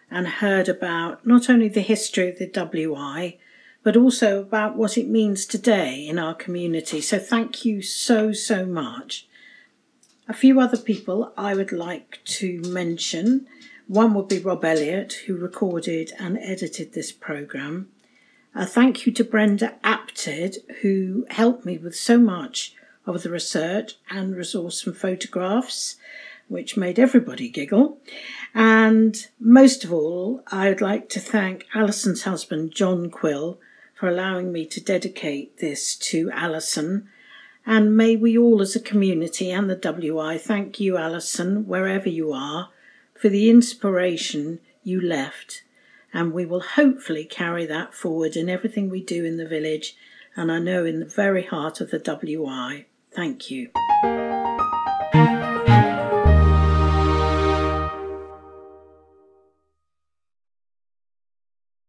and 0.09 0.29
heard 0.29 0.69
about 0.69 1.27
not 1.27 1.49
only 1.49 1.67
the 1.67 1.81
history 1.81 2.29
of 2.29 2.39
the 2.39 2.47
WI, 2.47 3.37
but 3.83 3.97
also 3.97 4.39
about 4.39 4.77
what 4.77 4.97
it 4.97 5.09
means 5.09 5.45
today 5.45 6.07
in 6.07 6.17
our 6.17 6.33
community. 6.33 7.01
So 7.01 7.19
thank 7.19 7.65
you 7.65 7.81
so, 7.81 8.31
so 8.31 8.65
much. 8.65 9.27
A 10.29 10.33
few 10.33 10.61
other 10.61 10.77
people 10.77 11.33
I 11.35 11.53
would 11.53 11.73
like 11.73 12.21
to 12.39 12.61
mention. 12.61 13.45
One 13.87 14.13
would 14.13 14.29
be 14.29 14.39
Rob 14.39 14.63
Elliott, 14.63 15.11
who 15.27 15.35
recorded 15.35 16.13
and 16.17 16.37
edited 16.37 16.93
this 16.93 17.11
programme. 17.11 17.89
A 18.55 18.65
thank 18.65 19.05
you 19.05 19.11
to 19.11 19.25
Brenda 19.25 19.75
Apted, 19.83 20.59
who 20.81 21.25
helped 21.29 21.65
me 21.65 21.77
with 21.77 21.97
so 21.97 22.17
much 22.17 22.73
of 23.15 23.23
the 23.23 23.29
research 23.29 23.95
and 24.09 24.35
resource 24.35 24.81
from 24.81 24.93
photographs, 24.93 25.95
which 26.47 26.77
made 26.77 26.99
everybody 26.99 27.49
giggle. 27.49 27.99
And 28.53 29.27
most 29.39 29.83
of 29.83 29.93
all, 29.93 30.43
I 30.47 30.69
would 30.69 30.81
like 30.81 31.09
to 31.09 31.19
thank 31.19 31.65
Alison's 31.75 32.23
husband, 32.23 32.73
John 32.73 33.09
Quill, 33.09 33.59
for 33.95 34.07
allowing 34.07 34.51
me 34.51 34.65
to 34.67 34.81
dedicate 34.81 35.57
this 35.57 35.95
to 35.95 36.31
Alison. 36.31 37.09
And 37.65 37.95
may 37.95 38.15
we 38.15 38.37
all 38.37 38.61
as 38.61 38.75
a 38.75 38.79
community 38.79 39.51
and 39.51 39.69
the 39.69 39.75
WI 39.75 40.37
thank 40.37 40.79
you, 40.79 40.97
Alison, 40.97 41.67
wherever 41.67 42.09
you 42.09 42.31
are, 42.31 42.69
for 43.13 43.29
the 43.29 43.49
inspiration 43.49 44.59
you 44.83 45.01
left. 45.01 45.63
And 46.13 46.33
we 46.33 46.45
will 46.45 46.61
hopefully 46.61 47.25
carry 47.25 47.65
that 47.67 47.93
forward 47.93 48.35
in 48.35 48.49
everything 48.49 48.89
we 48.89 49.03
do 49.03 49.23
in 49.25 49.37
the 49.37 49.47
village 49.47 49.95
and 50.35 50.51
I 50.51 50.59
know 50.59 50.85
in 50.85 50.99
the 50.99 51.05
very 51.05 51.43
heart 51.43 51.81
of 51.81 51.91
the 51.91 51.99
WI. 51.99 52.85
Thank 53.11 53.51
you. 53.51 53.69